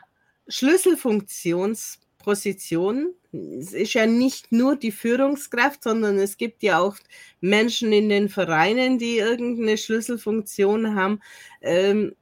Schlüsselfunktionspositionen, 0.48 3.14
es 3.32 3.72
ist 3.72 3.94
ja 3.94 4.06
nicht 4.06 4.52
nur 4.52 4.76
die 4.76 4.92
Führungskraft, 4.92 5.82
sondern 5.82 6.18
es 6.18 6.36
gibt 6.36 6.62
ja 6.62 6.78
auch 6.78 6.98
Menschen 7.40 7.90
in 7.92 8.10
den 8.10 8.28
Vereinen, 8.28 8.98
die 8.98 9.16
irgendeine 9.18 9.78
Schlüsselfunktion 9.78 10.94
haben. 10.94 11.20
Ähm, 11.62 12.14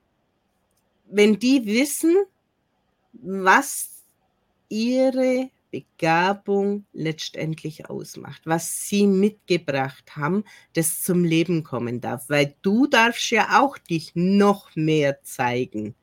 wenn 1.07 1.41
die 1.41 1.67
wissen, 1.67 2.17
was 3.13 4.05
ihre 4.69 5.51
Begabung 5.71 6.85
letztendlich 6.93 7.89
ausmacht, 7.89 8.43
was 8.45 8.89
sie 8.89 9.07
mitgebracht 9.07 10.17
haben, 10.17 10.45
das 10.75 11.03
zum 11.03 11.25
Leben 11.25 11.65
kommen 11.65 12.01
darf, 12.01 12.29
weil 12.29 12.55
du 12.63 12.87
darfst 12.87 13.31
ja 13.31 13.61
auch 13.61 13.79
dich 13.79 14.13
noch 14.15 14.75
mehr 14.75 15.23
zeigen. 15.23 15.95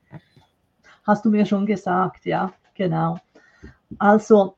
Hast 1.04 1.24
du 1.24 1.30
mir 1.30 1.46
schon 1.46 1.66
gesagt, 1.66 2.26
ja, 2.26 2.52
genau. 2.74 3.18
Also 3.98 4.56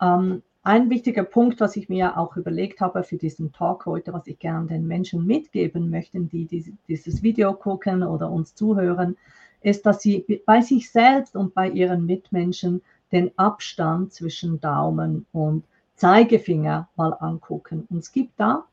ähm, 0.00 0.42
ein 0.62 0.90
wichtiger 0.90 1.24
Punkt, 1.24 1.60
was 1.60 1.76
ich 1.76 1.88
mir 1.88 2.18
auch 2.18 2.36
überlegt 2.36 2.80
habe 2.80 3.02
für 3.02 3.16
diesen 3.16 3.52
Talk 3.52 3.86
heute, 3.86 4.12
was 4.12 4.26
ich 4.26 4.38
gerne 4.38 4.66
den 4.66 4.86
Menschen 4.86 5.26
mitgeben 5.26 5.88
möchte, 5.90 6.20
die 6.20 6.74
dieses 6.86 7.22
Video 7.22 7.54
gucken 7.54 8.02
oder 8.02 8.30
uns 8.30 8.54
zuhören, 8.54 9.16
ist, 9.62 9.86
dass 9.86 10.02
sie 10.02 10.42
bei 10.46 10.60
sich 10.60 10.90
selbst 10.90 11.34
und 11.36 11.54
bei 11.54 11.68
ihren 11.68 12.06
Mitmenschen 12.06 12.82
den 13.12 13.36
Abstand 13.38 14.12
zwischen 14.12 14.60
Daumen 14.60 15.26
und 15.32 15.64
Zeigefinger 15.96 16.88
mal 16.96 17.12
angucken. 17.12 17.86
Und 17.90 17.98
es 17.98 18.12
gibt 18.12 18.38
da 18.38 18.64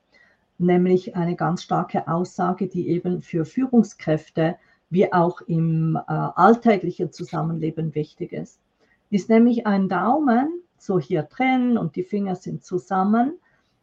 nämlich 0.57 1.15
eine 1.15 1.35
ganz 1.35 1.63
starke 1.63 2.07
Aussage, 2.07 2.67
die 2.67 2.89
eben 2.89 3.21
für 3.21 3.45
Führungskräfte 3.45 4.57
wie 4.89 5.11
auch 5.11 5.41
im 5.41 5.95
äh, 5.95 6.01
alltäglichen 6.07 7.11
Zusammenleben 7.11 7.93
wichtig 7.95 8.31
ist. 8.31 8.59
Ist 9.09 9.29
nämlich 9.29 9.67
ein 9.67 9.89
Daumen 9.89 10.61
so 10.77 10.99
hier 10.99 11.23
drin 11.23 11.77
und 11.77 11.95
die 11.95 12.03
Finger 12.03 12.35
sind 12.35 12.63
zusammen 12.63 13.33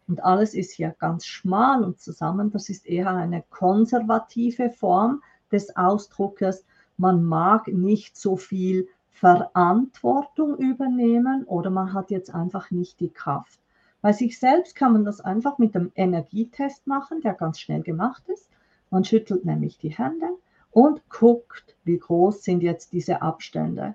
und 0.07 0.23
alles 0.25 0.55
ist 0.55 0.73
hier 0.73 0.95
ganz 0.99 1.27
schmal 1.27 1.83
und 1.83 2.01
zusammen. 2.01 2.51
Das 2.51 2.69
ist 2.69 2.87
eher 2.87 3.11
eine 3.11 3.43
konservative 3.51 4.71
Form 4.71 5.23
des 5.51 5.77
Ausdruckes. 5.77 6.65
Man 6.97 7.25
mag 7.25 7.69
nicht 7.69 8.17
so 8.17 8.37
viel 8.37 8.89
Verantwortung 9.25 10.59
übernehmen 10.59 11.45
oder 11.45 11.71
man 11.71 11.95
hat 11.95 12.11
jetzt 12.11 12.35
einfach 12.35 12.71
nicht 12.71 13.01
die 13.01 13.09
Kraft. 13.09 13.59
Bei 14.03 14.13
sich 14.13 14.39
selbst 14.39 14.77
kann 14.77 14.93
man 14.93 15.07
das 15.07 15.23
einfach 15.23 15.57
mit 15.57 15.75
dem 15.75 15.91
Energietest 15.95 16.87
machen, 16.87 17.23
der 17.23 17.33
ganz 17.33 17.59
schnell 17.59 17.81
gemacht 17.81 18.23
ist. 18.29 18.51
Man 18.91 19.03
schüttelt 19.03 19.47
nämlich 19.47 19.79
die 19.79 19.97
Hände 19.97 20.29
und 20.73 21.09
guckt, 21.09 21.75
wie 21.85 21.97
groß 21.97 22.45
sind 22.45 22.63
jetzt 22.63 22.93
diese 22.93 23.23
Abstände. 23.23 23.95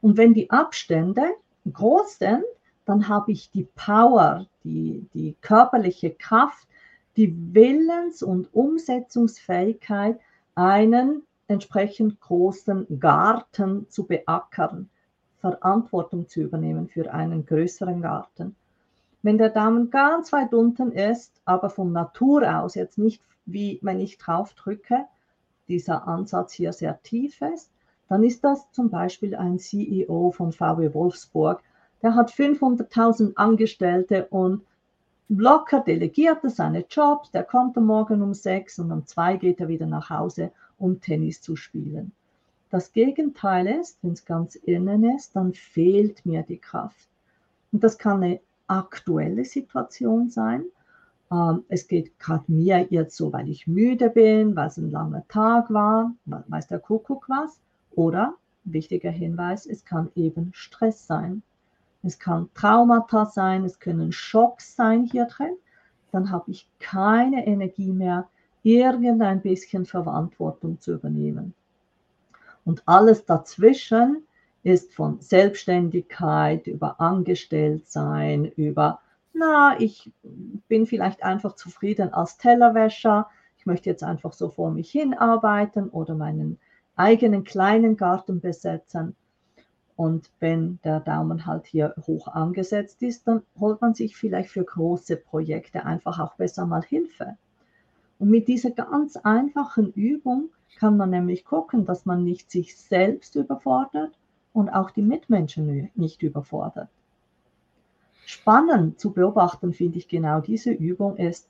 Und 0.00 0.16
wenn 0.16 0.32
die 0.32 0.50
Abstände 0.50 1.34
groß 1.70 2.16
sind, 2.16 2.44
dann 2.86 3.06
habe 3.06 3.32
ich 3.32 3.50
die 3.50 3.68
Power, 3.76 4.46
die, 4.64 5.06
die 5.12 5.36
körperliche 5.42 6.12
Kraft, 6.12 6.66
die 7.18 7.36
Willens- 7.52 8.22
und 8.22 8.48
Umsetzungsfähigkeit, 8.54 10.18
einen 10.54 11.22
entsprechend 11.46 12.20
großen 12.20 13.00
Garten 13.00 13.88
zu 13.90 14.06
beackern, 14.06 14.88
Verantwortung 15.40 16.28
zu 16.28 16.40
übernehmen 16.40 16.88
für 16.88 17.12
einen 17.12 17.44
größeren 17.44 18.00
Garten. 18.00 18.56
Wenn 19.22 19.38
der 19.38 19.50
Daumen 19.50 19.90
ganz 19.90 20.32
weit 20.32 20.52
unten 20.54 20.92
ist, 20.92 21.32
aber 21.44 21.70
von 21.70 21.92
Natur 21.92 22.60
aus 22.60 22.74
jetzt 22.74 22.98
nicht 22.98 23.22
wie 23.46 23.78
wenn 23.82 24.00
ich 24.00 24.18
drauf 24.18 24.54
drücke, 24.54 25.04
dieser 25.68 26.06
Ansatz 26.06 26.52
hier 26.52 26.72
sehr 26.72 27.02
tief 27.02 27.40
ist, 27.40 27.70
dann 28.08 28.22
ist 28.22 28.44
das 28.44 28.70
zum 28.72 28.90
Beispiel 28.90 29.34
ein 29.34 29.58
CEO 29.58 30.30
von 30.30 30.52
VW 30.52 30.92
Wolfsburg, 30.94 31.62
der 32.02 32.14
hat 32.14 32.30
500.000 32.30 33.34
Angestellte 33.36 34.26
und 34.26 34.62
locker 35.28 35.80
delegiert 35.80 36.44
er 36.44 36.50
seine 36.50 36.84
Jobs, 36.88 37.30
der 37.30 37.44
kommt 37.44 37.78
am 37.78 37.86
Morgen 37.86 38.20
um 38.20 38.34
sechs 38.34 38.78
und 38.78 38.92
um 38.92 39.06
zwei 39.06 39.36
geht 39.36 39.60
er 39.60 39.68
wieder 39.68 39.86
nach 39.86 40.10
Hause 40.10 40.52
um 40.78 41.00
Tennis 41.00 41.40
zu 41.40 41.56
spielen. 41.56 42.12
Das 42.70 42.92
Gegenteil 42.92 43.66
ist, 43.68 43.98
wenn 44.02 44.12
es 44.12 44.24
ganz 44.24 44.56
innen 44.56 45.04
ist, 45.16 45.36
dann 45.36 45.54
fehlt 45.54 46.26
mir 46.26 46.42
die 46.42 46.58
Kraft. 46.58 47.08
Und 47.72 47.84
das 47.84 47.98
kann 47.98 48.22
eine 48.22 48.40
aktuelle 48.66 49.44
Situation 49.44 50.30
sein. 50.30 50.64
Ähm, 51.30 51.64
es 51.68 51.86
geht 51.86 52.18
gerade 52.18 52.44
mir 52.48 52.86
jetzt 52.90 53.16
so, 53.16 53.32
weil 53.32 53.48
ich 53.48 53.66
müde 53.66 54.10
bin, 54.10 54.56
weil 54.56 54.68
es 54.68 54.76
ein 54.76 54.90
langer 54.90 55.26
Tag 55.28 55.72
war, 55.72 56.12
weiß 56.26 56.68
der 56.68 56.80
Kuckuck 56.80 57.28
was. 57.28 57.60
Oder, 57.92 58.34
wichtiger 58.64 59.10
Hinweis, 59.10 59.66
es 59.66 59.84
kann 59.84 60.10
eben 60.16 60.50
Stress 60.52 61.06
sein. 61.06 61.42
Es 62.02 62.18
kann 62.18 62.50
Traumata 62.54 63.26
sein, 63.26 63.64
es 63.64 63.78
können 63.78 64.12
Schocks 64.12 64.76
sein 64.76 65.04
hier 65.04 65.26
drin. 65.26 65.56
Dann 66.12 66.30
habe 66.30 66.50
ich 66.50 66.68
keine 66.78 67.46
Energie 67.46 67.92
mehr, 67.92 68.28
irgendein 68.64 69.42
bisschen 69.42 69.86
Verantwortung 69.86 70.80
zu 70.80 70.94
übernehmen. 70.94 71.54
Und 72.64 72.82
alles 72.86 73.24
dazwischen 73.24 74.26
ist 74.64 74.94
von 74.94 75.20
Selbstständigkeit 75.20 76.66
über 76.66 77.00
Angestelltsein, 77.00 78.46
über, 78.56 79.00
na, 79.34 79.76
ich 79.78 80.10
bin 80.68 80.86
vielleicht 80.86 81.22
einfach 81.22 81.54
zufrieden 81.54 82.12
als 82.12 82.38
Tellerwäscher, 82.38 83.28
ich 83.58 83.66
möchte 83.66 83.90
jetzt 83.90 84.02
einfach 84.02 84.32
so 84.32 84.48
vor 84.48 84.70
mich 84.70 84.90
hinarbeiten 84.90 85.90
oder 85.90 86.14
meinen 86.14 86.58
eigenen 86.96 87.44
kleinen 87.44 87.96
Garten 87.96 88.40
besetzen. 88.40 89.14
Und 89.96 90.30
wenn 90.40 90.80
der 90.84 91.00
Daumen 91.00 91.46
halt 91.46 91.66
hier 91.66 91.94
hoch 92.06 92.28
angesetzt 92.28 93.02
ist, 93.02 93.28
dann 93.28 93.42
holt 93.60 93.80
man 93.80 93.94
sich 93.94 94.16
vielleicht 94.16 94.50
für 94.50 94.64
große 94.64 95.16
Projekte 95.16 95.84
einfach 95.84 96.18
auch 96.18 96.34
besser 96.34 96.66
mal 96.66 96.82
Hilfe. 96.82 97.36
Und 98.18 98.30
mit 98.30 98.48
dieser 98.48 98.70
ganz 98.70 99.16
einfachen 99.16 99.92
Übung 99.92 100.50
kann 100.78 100.96
man 100.96 101.10
nämlich 101.10 101.44
gucken, 101.44 101.84
dass 101.84 102.06
man 102.06 102.24
nicht 102.24 102.50
sich 102.50 102.76
selbst 102.76 103.36
überfordert 103.36 104.12
und 104.52 104.68
auch 104.70 104.90
die 104.90 105.02
Mitmenschen 105.02 105.90
nicht 105.94 106.22
überfordert. 106.22 106.88
Spannend 108.26 108.98
zu 108.98 109.12
beobachten 109.12 109.72
finde 109.72 109.98
ich 109.98 110.08
genau 110.08 110.40
diese 110.40 110.72
Übung 110.72 111.16
ist, 111.16 111.48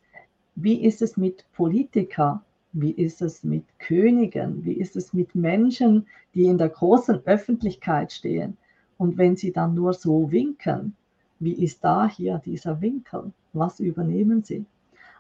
wie 0.56 0.84
ist 0.84 1.02
es 1.02 1.16
mit 1.16 1.44
Politikern, 1.52 2.40
wie 2.72 2.90
ist 2.90 3.22
es 3.22 3.44
mit 3.44 3.64
Königen, 3.78 4.64
wie 4.64 4.74
ist 4.74 4.96
es 4.96 5.12
mit 5.12 5.34
Menschen, 5.34 6.06
die 6.34 6.46
in 6.46 6.58
der 6.58 6.68
großen 6.68 7.24
Öffentlichkeit 7.26 8.12
stehen 8.12 8.56
und 8.98 9.16
wenn 9.16 9.36
sie 9.36 9.52
dann 9.52 9.74
nur 9.74 9.92
so 9.92 10.30
winken, 10.30 10.96
wie 11.38 11.52
ist 11.52 11.84
da 11.84 12.08
hier 12.08 12.40
dieser 12.44 12.80
Winkel? 12.80 13.32
Was 13.52 13.80
übernehmen 13.80 14.42
sie? 14.42 14.64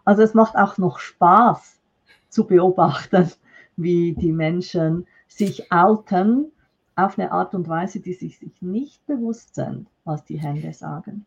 Also 0.04 0.22
es 0.22 0.34
macht 0.34 0.56
auch 0.56 0.78
noch 0.78 0.98
Spaß 0.98 1.80
zu 2.28 2.46
beobachten, 2.46 3.30
wie 3.76 4.14
die 4.14 4.32
Menschen 4.32 5.06
sich 5.28 5.72
outen 5.72 6.52
auf 6.96 7.18
eine 7.18 7.32
Art 7.32 7.54
und 7.54 7.68
Weise, 7.68 8.00
die 8.00 8.14
sich 8.14 8.38
nicht 8.60 9.04
bewusst 9.06 9.54
sind, 9.54 9.88
was 10.04 10.24
die 10.24 10.40
Hände 10.40 10.72
sagen. 10.72 11.26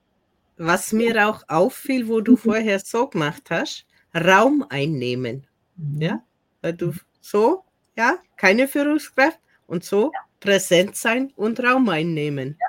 Was 0.57 0.93
mir 0.93 1.27
auch 1.27 1.43
auffiel, 1.47 2.07
wo 2.07 2.21
du 2.21 2.33
mhm. 2.33 2.37
vorher 2.37 2.79
so 2.79 3.07
gemacht 3.07 3.43
hast, 3.49 3.85
Raum 4.15 4.65
einnehmen. 4.69 5.45
Mhm. 5.75 6.01
Ja, 6.01 6.23
weil 6.61 6.73
du 6.73 6.93
so, 7.19 7.63
ja, 7.95 8.15
keine 8.37 8.67
Führungskraft 8.67 9.39
und 9.67 9.83
so 9.83 10.11
ja. 10.13 10.19
präsent 10.39 10.95
sein 10.95 11.33
und 11.35 11.59
Raum 11.59 11.89
einnehmen. 11.89 12.57
Ja. 12.59 12.67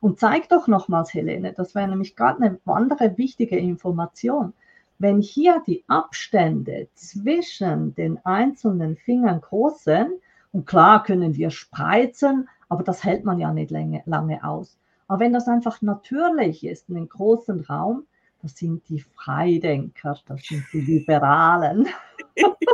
Und 0.00 0.20
zeig 0.20 0.48
doch 0.48 0.68
nochmals, 0.68 1.12
Helene, 1.12 1.52
das 1.52 1.74
wäre 1.74 1.88
nämlich 1.88 2.14
gerade 2.14 2.42
eine 2.42 2.58
andere 2.66 3.18
wichtige 3.18 3.58
Information. 3.58 4.52
Wenn 4.98 5.20
hier 5.20 5.62
die 5.66 5.84
Abstände 5.86 6.88
zwischen 6.94 7.94
den 7.94 8.18
einzelnen 8.24 8.96
Fingern 8.96 9.40
groß 9.40 9.84
sind, 9.84 10.12
und 10.52 10.66
klar 10.66 11.02
können 11.02 11.36
wir 11.36 11.50
spreizen, 11.50 12.48
aber 12.68 12.82
das 12.82 13.04
hält 13.04 13.24
man 13.24 13.38
ja 13.38 13.52
nicht 13.52 13.70
lange, 13.70 14.02
lange 14.06 14.42
aus. 14.42 14.78
Aber 15.06 15.20
wenn 15.20 15.32
das 15.32 15.48
einfach 15.48 15.82
natürlich 15.82 16.66
ist, 16.66 16.88
in 16.88 16.96
einem 16.96 17.08
großen 17.08 17.60
Raum, 17.60 18.06
das 18.42 18.56
sind 18.56 18.88
die 18.88 19.00
Freidenker, 19.00 20.18
das 20.26 20.42
sind 20.42 20.64
die 20.72 20.80
Liberalen. 20.80 21.88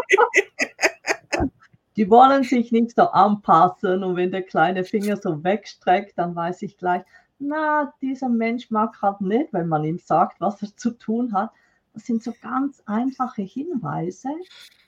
die 1.96 2.10
wollen 2.10 2.42
sich 2.42 2.72
nicht 2.72 2.96
so 2.96 3.02
anpassen 3.02 4.02
und 4.02 4.16
wenn 4.16 4.32
der 4.32 4.42
kleine 4.42 4.84
Finger 4.84 5.16
so 5.16 5.44
wegstreckt, 5.44 6.18
dann 6.18 6.34
weiß 6.34 6.62
ich 6.62 6.76
gleich, 6.76 7.02
na, 7.38 7.92
dieser 8.00 8.28
Mensch 8.28 8.70
mag 8.70 9.00
halt 9.00 9.20
nicht, 9.20 9.52
wenn 9.52 9.68
man 9.68 9.84
ihm 9.84 9.98
sagt, 9.98 10.40
was 10.40 10.62
er 10.62 10.76
zu 10.76 10.90
tun 10.92 11.32
hat. 11.32 11.50
Sind 11.94 12.22
so 12.22 12.34
ganz 12.42 12.82
einfache 12.86 13.42
Hinweise, 13.42 14.30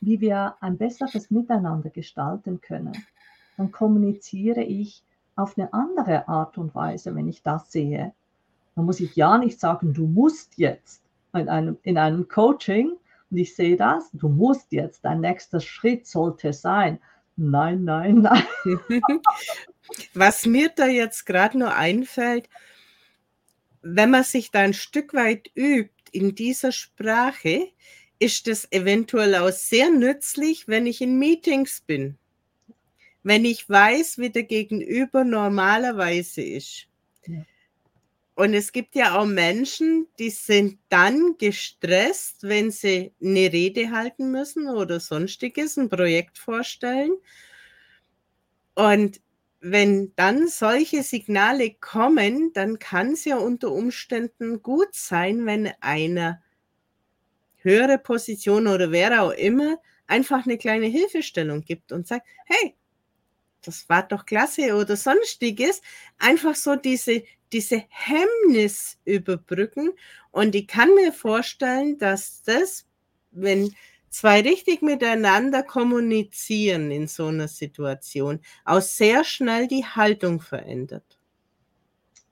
wie 0.00 0.20
wir 0.20 0.56
ein 0.60 0.76
besseres 0.76 1.30
Miteinander 1.30 1.90
gestalten 1.90 2.60
können. 2.60 2.92
Dann 3.56 3.70
kommuniziere 3.70 4.62
ich 4.62 5.02
auf 5.36 5.56
eine 5.56 5.72
andere 5.72 6.28
Art 6.28 6.58
und 6.58 6.74
Weise, 6.74 7.14
wenn 7.14 7.28
ich 7.28 7.42
das 7.42 7.70
sehe. 7.70 8.12
Dann 8.74 8.84
muss 8.84 9.00
ich 9.00 9.16
ja 9.16 9.38
nicht 9.38 9.60
sagen, 9.60 9.94
du 9.94 10.06
musst 10.06 10.58
jetzt 10.58 11.02
in 11.34 11.48
einem, 11.48 11.78
in 11.82 11.98
einem 11.98 12.28
Coaching 12.28 12.92
und 13.30 13.36
ich 13.36 13.54
sehe 13.54 13.76
das, 13.76 14.10
du 14.12 14.28
musst 14.28 14.72
jetzt, 14.72 15.04
dein 15.04 15.20
nächster 15.20 15.60
Schritt 15.60 16.06
sollte 16.06 16.52
sein. 16.52 16.98
Nein, 17.36 17.84
nein, 17.84 18.22
nein. 18.22 18.44
Was 20.14 20.46
mir 20.46 20.70
da 20.74 20.86
jetzt 20.86 21.26
gerade 21.26 21.58
nur 21.58 21.74
einfällt, 21.74 22.48
wenn 23.82 24.10
man 24.10 24.24
sich 24.24 24.50
da 24.50 24.60
ein 24.60 24.74
Stück 24.74 25.14
weit 25.14 25.50
übt, 25.54 25.95
in 26.16 26.34
dieser 26.34 26.72
Sprache 26.72 27.68
ist 28.18 28.48
es 28.48 28.70
eventuell 28.72 29.34
auch 29.34 29.50
sehr 29.50 29.90
nützlich, 29.90 30.66
wenn 30.66 30.86
ich 30.86 31.00
in 31.02 31.18
Meetings 31.18 31.82
bin. 31.82 32.16
Wenn 33.22 33.44
ich 33.44 33.68
weiß, 33.68 34.18
wie 34.18 34.30
der 34.30 34.44
Gegenüber 34.44 35.24
normalerweise 35.24 36.42
ist. 36.42 36.86
Ja. 37.26 37.44
Und 38.36 38.54
es 38.54 38.72
gibt 38.72 38.94
ja 38.94 39.18
auch 39.18 39.24
Menschen, 39.26 40.06
die 40.18 40.30
sind 40.30 40.78
dann 40.90 41.36
gestresst, 41.38 42.42
wenn 42.42 42.70
sie 42.70 43.12
eine 43.22 43.52
Rede 43.52 43.90
halten 43.90 44.30
müssen 44.30 44.68
oder 44.68 45.00
sonstiges, 45.00 45.76
ein 45.76 45.88
Projekt 45.88 46.38
vorstellen. 46.38 47.12
Und 48.74 49.20
wenn 49.60 50.12
dann 50.16 50.48
solche 50.48 51.02
Signale 51.02 51.74
kommen, 51.74 52.52
dann 52.52 52.78
kann 52.78 53.12
es 53.12 53.24
ja 53.24 53.36
unter 53.36 53.72
Umständen 53.72 54.62
gut 54.62 54.94
sein, 54.94 55.46
wenn 55.46 55.72
eine 55.80 56.42
höhere 57.56 57.98
Position 57.98 58.66
oder 58.66 58.92
wer 58.92 59.22
auch 59.22 59.32
immer 59.32 59.78
einfach 60.06 60.46
eine 60.46 60.58
kleine 60.58 60.86
Hilfestellung 60.86 61.62
gibt 61.62 61.92
und 61.92 62.06
sagt, 62.06 62.26
hey, 62.46 62.76
das 63.62 63.88
war 63.88 64.06
doch 64.06 64.24
klasse 64.26 64.74
oder 64.76 64.96
sonstiges. 64.96 65.82
Einfach 66.18 66.54
so 66.54 66.76
diese, 66.76 67.24
diese 67.52 67.82
Hemmnis 67.88 68.98
überbrücken. 69.04 69.90
Und 70.30 70.54
ich 70.54 70.68
kann 70.68 70.94
mir 70.94 71.12
vorstellen, 71.12 71.98
dass 71.98 72.42
das, 72.42 72.86
wenn 73.32 73.74
zwei 74.16 74.40
richtig 74.40 74.80
miteinander 74.80 75.62
kommunizieren 75.62 76.90
in 76.90 77.06
so 77.06 77.26
einer 77.26 77.48
Situation, 77.48 78.40
auch 78.64 78.80
sehr 78.80 79.24
schnell 79.24 79.68
die 79.68 79.84
Haltung 79.84 80.40
verändert. 80.40 81.18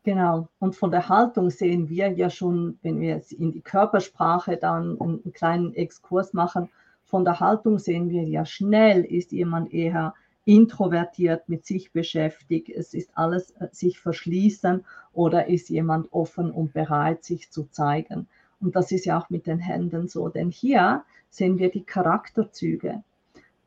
Genau, 0.03 0.49
und 0.61 0.75
von 0.77 0.91
der 0.91 1.11
Haltung 1.11 1.51
sehen 1.51 1.91
wir 1.91 2.11
ja 2.13 2.31
schon, 2.31 2.79
wenn 2.81 3.01
wir 3.01 3.09
jetzt 3.09 3.33
in 3.33 3.53
die 3.53 3.61
Körpersprache 3.61 4.57
dann 4.57 4.99
einen 4.99 5.33
kleinen 5.35 5.75
Exkurs 5.75 6.33
machen, 6.33 6.71
von 7.05 7.23
der 7.23 7.39
Haltung 7.39 7.79
sehen 7.79 8.09
wir 8.09 8.23
ja 8.23 8.47
schnell, 8.47 9.05
ist 9.05 9.33
jemand 9.33 9.73
eher 9.73 10.15
introvertiert 10.47 11.49
mit 11.51 11.67
sich 11.67 11.93
beschäftigt, 11.93 12.71
es 12.71 12.95
ist 12.95 13.11
alles 13.15 13.51
äh, 13.53 13.69
sich 13.73 13.99
verschließen 13.99 14.85
oder 15.13 15.49
ist 15.49 15.69
jemand 15.69 16.11
offen 16.13 16.51
und 16.51 16.73
bereit, 16.73 17.25
sich 17.25 17.51
zu 17.51 17.65
zeigen. 17.65 18.27
Und 18.65 18.75
das 18.75 18.91
ist 18.93 19.05
ja 19.05 19.19
auch 19.19 19.29
mit 19.29 19.47
den 19.47 19.59
Händen 19.59 20.09
so, 20.09 20.29
denn 20.31 20.51
hier 20.51 21.05
sehen 21.29 21.59
wir 21.59 21.71
die 21.71 21.85
Charakterzüge. 21.85 23.03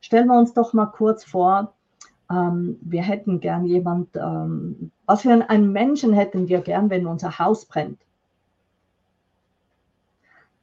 Stellen 0.02 0.28
wir 0.28 0.40
uns 0.40 0.54
doch 0.54 0.74
mal 0.74 0.88
kurz 0.88 1.24
vor, 1.24 1.74
ähm, 2.32 2.80
wir 2.82 3.04
hätten 3.04 3.40
gern 3.40 3.66
jemand, 3.66 4.10
ähm, 4.16 4.92
was 5.06 5.22
für 5.22 5.50
einen 5.50 5.72
Menschen 5.72 6.14
hätten 6.14 6.48
wir 6.48 6.62
gern, 6.62 6.90
wenn 6.90 7.06
unser 7.06 7.38
Haus 7.38 7.66
brennt? 7.66 8.00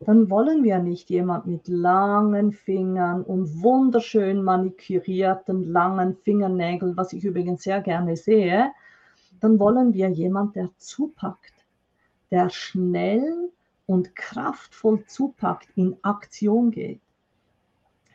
Dann 0.01 0.29
wollen 0.29 0.65
wir 0.65 0.81
nicht 0.81 1.09
jemand 1.11 1.47
mit 1.47 1.69
langen 1.69 2.53
Fingern 2.53 3.23
und 3.23 3.63
wunderschön 3.63 4.43
manikürierten 4.43 5.73
langen 5.73 6.17
Fingernägeln, 6.17 6.97
was 6.97 7.13
ich 7.13 7.25
übrigens 7.25 7.63
sehr 7.63 7.81
gerne 7.81 8.17
sehe. 8.17 8.73
Dann 9.41 9.61
wollen 9.61 9.95
wir 9.95 10.09
jemand, 10.11 10.57
der 10.57 10.71
zupackt, 10.77 11.55
der 12.33 12.51
schnell 12.51 13.51
und 13.87 14.17
kraftvoll 14.17 15.05
zupackt, 15.07 15.69
in 15.75 15.97
Aktion 16.03 16.71
geht, 16.71 17.01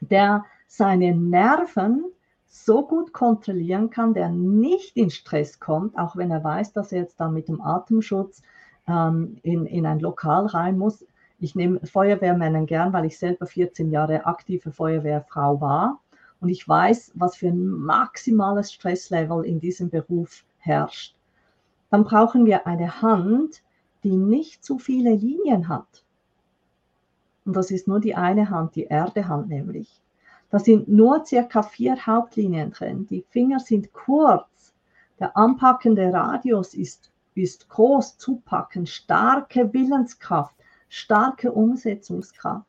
der 0.01 0.45
seine 0.67 1.15
Nerven 1.15 2.05
so 2.45 2.85
gut 2.85 3.13
kontrollieren 3.13 3.89
kann, 3.89 4.13
der 4.13 4.29
nicht 4.29 4.97
in 4.97 5.11
Stress 5.11 5.59
kommt, 5.59 5.97
auch 5.97 6.15
wenn 6.15 6.31
er 6.31 6.43
weiß, 6.43 6.73
dass 6.73 6.91
er 6.91 7.01
jetzt 7.01 7.19
da 7.19 7.29
mit 7.29 7.47
dem 7.47 7.61
Atemschutz 7.61 8.41
ähm, 8.87 9.37
in, 9.43 9.65
in 9.65 9.85
ein 9.85 9.99
Lokal 9.99 10.47
rein 10.47 10.77
muss. 10.77 11.05
Ich 11.39 11.55
nehme 11.55 11.79
Feuerwehrmännen 11.85 12.65
gern, 12.65 12.91
weil 12.91 13.05
ich 13.05 13.17
selber 13.17 13.45
14 13.45 13.91
Jahre 13.91 14.25
aktive 14.25 14.71
Feuerwehrfrau 14.71 15.61
war 15.61 15.99
und 16.41 16.49
ich 16.49 16.67
weiß, 16.67 17.11
was 17.15 17.37
für 17.37 17.47
ein 17.47 17.67
maximales 17.67 18.73
Stresslevel 18.73 19.45
in 19.45 19.59
diesem 19.59 19.89
Beruf 19.89 20.43
herrscht. 20.57 21.15
Dann 21.91 22.03
brauchen 22.03 22.45
wir 22.45 22.67
eine 22.67 23.01
Hand, 23.01 23.61
die 24.03 24.15
nicht 24.15 24.63
zu 24.63 24.79
viele 24.79 25.13
Linien 25.15 25.67
hat. 25.67 26.03
Und 27.45 27.55
das 27.55 27.71
ist 27.71 27.87
nur 27.87 27.99
die 27.99 28.15
eine 28.15 28.49
Hand, 28.49 28.75
die 28.75 28.85
Erdehand 28.85 29.49
nämlich. 29.49 30.01
Da 30.49 30.59
sind 30.59 30.87
nur 30.87 31.25
circa 31.25 31.63
vier 31.63 32.05
Hauptlinien 32.05 32.71
drin. 32.71 33.07
Die 33.07 33.25
Finger 33.29 33.59
sind 33.59 33.93
kurz. 33.93 34.73
Der 35.19 35.35
anpackende 35.37 36.11
Radius 36.11 36.73
ist, 36.73 37.11
ist 37.35 37.69
groß, 37.69 38.17
zupacken, 38.17 38.85
starke 38.85 39.71
Willenskraft, 39.73 40.55
starke 40.87 41.51
Umsetzungskraft. 41.51 42.65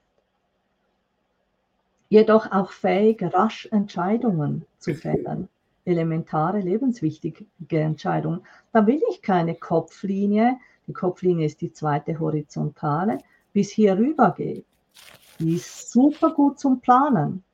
Jedoch 2.09 2.51
auch 2.51 2.73
fähig, 2.73 3.23
rasch 3.23 3.69
Entscheidungen 3.71 4.67
zu 4.79 4.95
fällen. 4.95 5.49
Elementare, 5.85 6.61
lebenswichtige 6.61 7.47
Entscheidungen. 7.69 8.43
Da 8.73 8.87
will 8.87 9.01
ich 9.11 9.23
keine 9.23 9.55
Kopflinie, 9.55 10.59
die 10.91 10.95
Kopflinie 10.95 11.47
ist 11.47 11.61
die 11.61 11.73
zweite 11.73 12.19
horizontale, 12.19 13.19
bis 13.53 13.71
hier 13.71 13.97
rüber 13.97 14.35
geht. 14.37 14.67
Die 15.39 15.55
ist 15.55 15.93
super 15.93 16.33
gut 16.33 16.59
zum 16.59 16.81
Planen. 16.81 17.45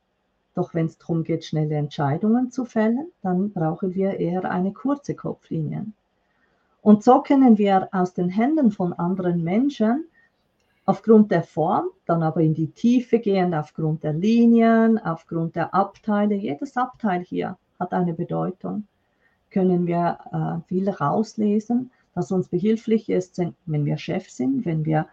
Doch 0.54 0.72
wenn 0.72 0.86
es 0.86 0.96
darum 0.96 1.22
geht, 1.22 1.44
schnelle 1.44 1.74
Entscheidungen 1.74 2.50
zu 2.50 2.64
fällen, 2.64 3.12
dann 3.20 3.52
brauchen 3.52 3.94
wir 3.94 4.18
eher 4.18 4.50
eine 4.50 4.72
kurze 4.72 5.14
Kopflinie. 5.14 5.84
Und 6.80 7.04
so 7.04 7.20
können 7.20 7.58
wir 7.58 7.90
aus 7.92 8.14
den 8.14 8.30
Händen 8.30 8.70
von 8.70 8.94
anderen 8.94 9.44
Menschen 9.44 10.06
aufgrund 10.86 11.30
der 11.30 11.42
Form, 11.42 11.90
dann 12.06 12.22
aber 12.22 12.40
in 12.40 12.54
die 12.54 12.70
Tiefe 12.70 13.18
gehend 13.18 13.54
aufgrund 13.54 14.02
der 14.02 14.14
Linien, 14.14 14.98
aufgrund 14.98 15.56
der 15.56 15.74
Abteile. 15.74 16.36
Jedes 16.36 16.74
Abteil 16.78 17.20
hier 17.20 17.58
hat 17.78 17.92
eine 17.92 18.14
Bedeutung. 18.14 18.86
Können 19.50 19.86
wir 19.86 20.18
äh, 20.32 20.68
viel 20.68 20.88
rauslesen, 20.88 21.90
das 22.16 22.32
uns 22.32 22.48
behilflich 22.48 23.10
ist, 23.10 23.40
wenn 23.66 23.84
wir 23.84 23.98
Chef 23.98 24.28
sind, 24.30 24.64
wenn 24.64 24.84
wir 24.84 25.06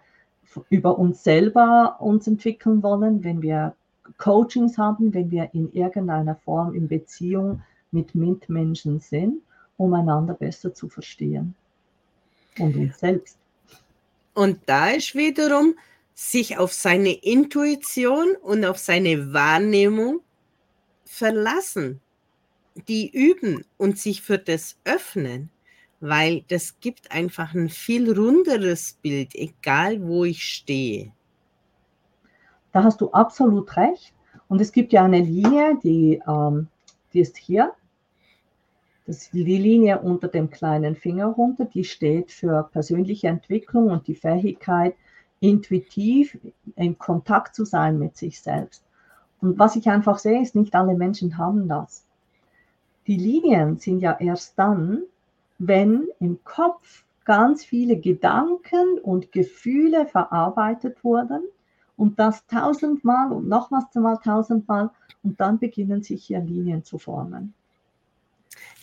über 0.69 0.97
uns 0.97 1.23
selber 1.23 1.97
uns 1.99 2.27
entwickeln 2.27 2.81
wollen, 2.81 3.23
wenn 3.23 3.41
wir 3.41 3.75
Coachings 4.17 4.77
haben, 4.77 5.13
wenn 5.13 5.29
wir 5.29 5.49
in 5.53 5.71
irgendeiner 5.73 6.35
Form 6.35 6.73
in 6.73 6.87
Beziehung 6.87 7.61
mit 7.91 8.15
Mitmenschen 8.15 9.01
sind, 9.01 9.41
um 9.75 9.93
einander 9.93 10.33
besser 10.33 10.73
zu 10.73 10.87
verstehen. 10.87 11.55
Und 12.57 12.75
uns 12.77 12.99
selbst. 12.99 13.37
Und 14.33 14.59
da 14.65 14.91
ist 14.91 15.13
wiederum 15.13 15.75
sich 16.13 16.57
auf 16.57 16.71
seine 16.71 17.11
Intuition 17.11 18.35
und 18.41 18.63
auf 18.63 18.77
seine 18.77 19.33
Wahrnehmung 19.33 20.21
verlassen, 21.03 21.99
die 22.87 23.09
üben 23.11 23.65
und 23.77 23.99
sich 23.99 24.21
für 24.21 24.37
das 24.37 24.77
öffnen, 24.85 25.49
weil 26.03 26.43
das 26.49 26.81
gibt 26.81 27.13
einfach 27.13 27.53
ein 27.53 27.69
viel 27.69 28.11
runderes 28.11 28.99
Bild, 29.01 29.33
egal 29.35 30.05
wo 30.05 30.25
ich 30.25 30.43
stehe. 30.43 31.13
Da 32.73 32.83
hast 32.83 32.99
du 32.99 33.09
absolut 33.11 33.77
recht. 33.77 34.13
Und 34.49 34.59
es 34.59 34.73
gibt 34.73 34.91
ja 34.91 35.05
eine 35.05 35.21
Linie, 35.21 35.79
die, 35.81 36.21
ähm, 36.27 36.67
die 37.13 37.21
ist 37.21 37.37
hier. 37.37 37.71
Das 39.05 39.29
die 39.29 39.43
Linie 39.43 39.99
unter 39.99 40.27
dem 40.27 40.49
kleinen 40.49 40.97
Finger 40.97 41.27
runter, 41.27 41.63
die 41.63 41.85
steht 41.85 42.33
für 42.33 42.69
persönliche 42.73 43.29
Entwicklung 43.29 43.89
und 43.89 44.05
die 44.07 44.15
Fähigkeit, 44.15 44.95
intuitiv 45.39 46.37
in 46.75 46.97
Kontakt 46.97 47.55
zu 47.55 47.63
sein 47.63 47.97
mit 47.97 48.17
sich 48.17 48.41
selbst. 48.41 48.83
Und 49.39 49.57
was 49.57 49.77
ich 49.77 49.87
einfach 49.87 50.19
sehe, 50.19 50.41
ist, 50.41 50.55
nicht 50.55 50.75
alle 50.75 50.95
Menschen 50.95 51.37
haben 51.37 51.69
das. 51.69 52.05
Die 53.07 53.17
Linien 53.17 53.77
sind 53.77 54.01
ja 54.01 54.17
erst 54.19 54.59
dann, 54.59 55.03
wenn 55.67 56.07
im 56.19 56.43
Kopf 56.43 57.03
ganz 57.25 57.63
viele 57.63 57.97
Gedanken 57.97 58.99
und 58.99 59.31
Gefühle 59.31 60.05
verarbeitet 60.07 61.03
wurden 61.03 61.43
und 61.95 62.19
das 62.19 62.45
tausendmal 62.47 63.31
und 63.31 63.47
nochmals 63.47 63.93
mal 63.95 64.17
tausendmal 64.17 64.89
und 65.23 65.39
dann 65.39 65.59
beginnen 65.59 66.03
sich 66.03 66.25
hier 66.25 66.39
Linien 66.39 66.83
zu 66.83 66.97
formen. 66.97 67.53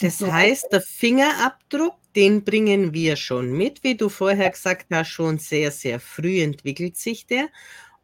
Das 0.01 0.21
heißt, 0.21 0.73
der 0.73 0.81
Fingerabdruck, 0.81 1.95
den 2.17 2.43
bringen 2.43 2.95
wir 2.95 3.17
schon 3.17 3.53
mit, 3.53 3.85
wie 3.85 3.97
du 3.97 4.09
vorher 4.09 4.51
gesagt 4.51 4.87
hast, 4.91 5.09
schon 5.09 5.39
sehr, 5.39 5.71
sehr 5.71 6.01
früh 6.01 6.41
entwickelt 6.41 6.97
sich 6.97 7.27
der. 7.27 7.49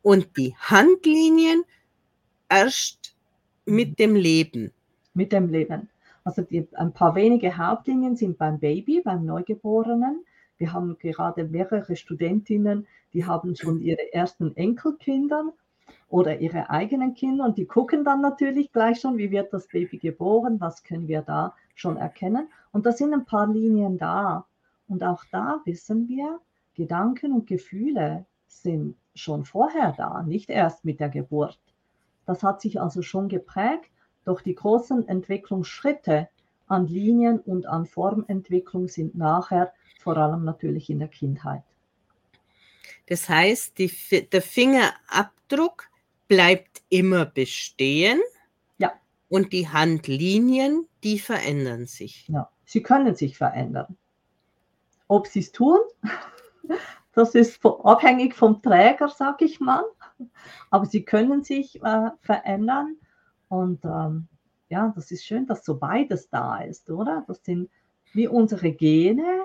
Und 0.03 0.37
die 0.37 0.55
Handlinien 0.57 1.65
erst 2.49 3.17
mit 3.65 3.99
dem 3.99 4.15
Leben. 4.15 4.73
Mit 5.15 5.33
dem 5.33 5.49
Leben. 5.49 5.89
Also 6.27 6.43
die, 6.43 6.67
ein 6.75 6.93
paar 6.93 7.15
wenige 7.15 7.57
Hauptlinien 7.57 8.17
sind 8.17 8.37
beim 8.37 8.59
Baby, 8.59 9.01
beim 9.01 9.25
Neugeborenen. 9.25 10.25
Wir 10.59 10.73
haben 10.73 10.99
gerade 10.99 11.45
mehrere 11.45 11.95
Studentinnen, 11.95 12.89
die 13.13 13.25
haben 13.25 13.55
schon 13.55 13.81
ihre 13.81 14.13
ersten 14.13 14.57
Enkelkinder 14.57 15.53
oder 16.09 16.41
ihre 16.41 16.69
eigenen 16.69 17.15
Kinder 17.15 17.45
und 17.45 17.59
die 17.59 17.67
gucken 17.67 18.05
dann 18.05 18.23
natürlich 18.23 18.73
gleich 18.73 18.99
schon, 18.99 19.19
wie 19.19 19.31
wird 19.31 19.53
das 19.53 19.69
Baby 19.69 19.99
geboren, 19.99 20.59
was 20.59 20.83
können 20.83 21.07
wir 21.07 21.23
da 21.23 21.55
schon 21.77 21.97
erkennen. 21.97 22.49
Und 22.73 22.87
da 22.87 22.91
sind 22.91 23.15
ein 23.15 23.25
paar 23.25 23.47
Linien 23.47 23.97
da. 23.97 24.47
Und 24.89 25.05
auch 25.05 25.25
da 25.31 25.61
wissen 25.65 26.09
wir, 26.09 26.41
Gedanken 26.75 27.35
und 27.35 27.47
Gefühle 27.47 28.27
sind 28.49 28.97
schon 29.15 29.45
vorher 29.45 29.95
da, 29.97 30.25
nicht 30.25 30.51
erst 30.51 30.85
mit 30.85 30.99
der 30.99 31.09
Geburt. 31.09 31.61
Das 32.25 32.43
hat 32.43 32.61
sich 32.61 32.81
also 32.81 33.03
schon 33.03 33.29
geprägt, 33.29 33.93
doch 34.27 34.43
die 34.43 34.55
großen 34.55 35.09
Entwicklungsschritte 35.09 36.29
an 36.67 36.87
Linien 36.87 37.39
und 37.41 37.67
an 37.67 37.87
Formentwicklung 37.87 38.89
sind 38.89 39.15
nachher 39.15 39.73
vor 40.01 40.17
allem 40.17 40.45
natürlich 40.45 40.91
in 40.91 40.99
der 40.99 41.09
Kindheit. 41.09 41.63
Das 43.07 43.29
heißt, 43.29 43.79
die, 43.79 43.91
der 44.33 44.43
Fingerabdruck 44.43 45.89
bleibt 46.27 46.83
immer 46.89 47.25
bestehen. 47.25 48.21
Ja. 48.79 48.93
Und 49.29 49.53
die 49.53 49.69
Handlinien, 49.69 50.89
die 51.05 51.21
verändern 51.21 51.87
sich. 51.87 52.27
Ja, 52.29 52.51
sie 52.65 52.83
können 52.83 53.15
sich 53.15 53.37
verändern. 53.39 53.97
Ob 55.07 55.29
sie 55.29 55.41
es 55.41 55.53
tun, 55.53 55.79
das 57.13 57.37
ist 57.37 57.65
abhängig 57.65 58.35
vom 58.35 58.61
Träger, 58.61 59.09
sag 59.09 59.41
ich 59.41 59.61
mal. 59.61 59.85
Aber 60.71 60.87
sie 60.87 61.05
können 61.05 61.45
sich 61.45 61.81
äh, 61.85 62.11
verändern. 62.23 62.97
Und 63.49 63.85
ähm, 63.85 64.29
ja, 64.69 64.93
das 64.95 65.11
ist 65.11 65.25
schön, 65.25 65.47
dass 65.47 65.65
so 65.65 65.77
beides 65.77 66.29
da 66.29 66.59
ist, 66.59 66.91
oder? 66.91 67.25
Das 67.27 67.43
sind 67.45 67.71
wie 68.13 68.27
unsere 68.29 68.73
Gene 68.73 69.45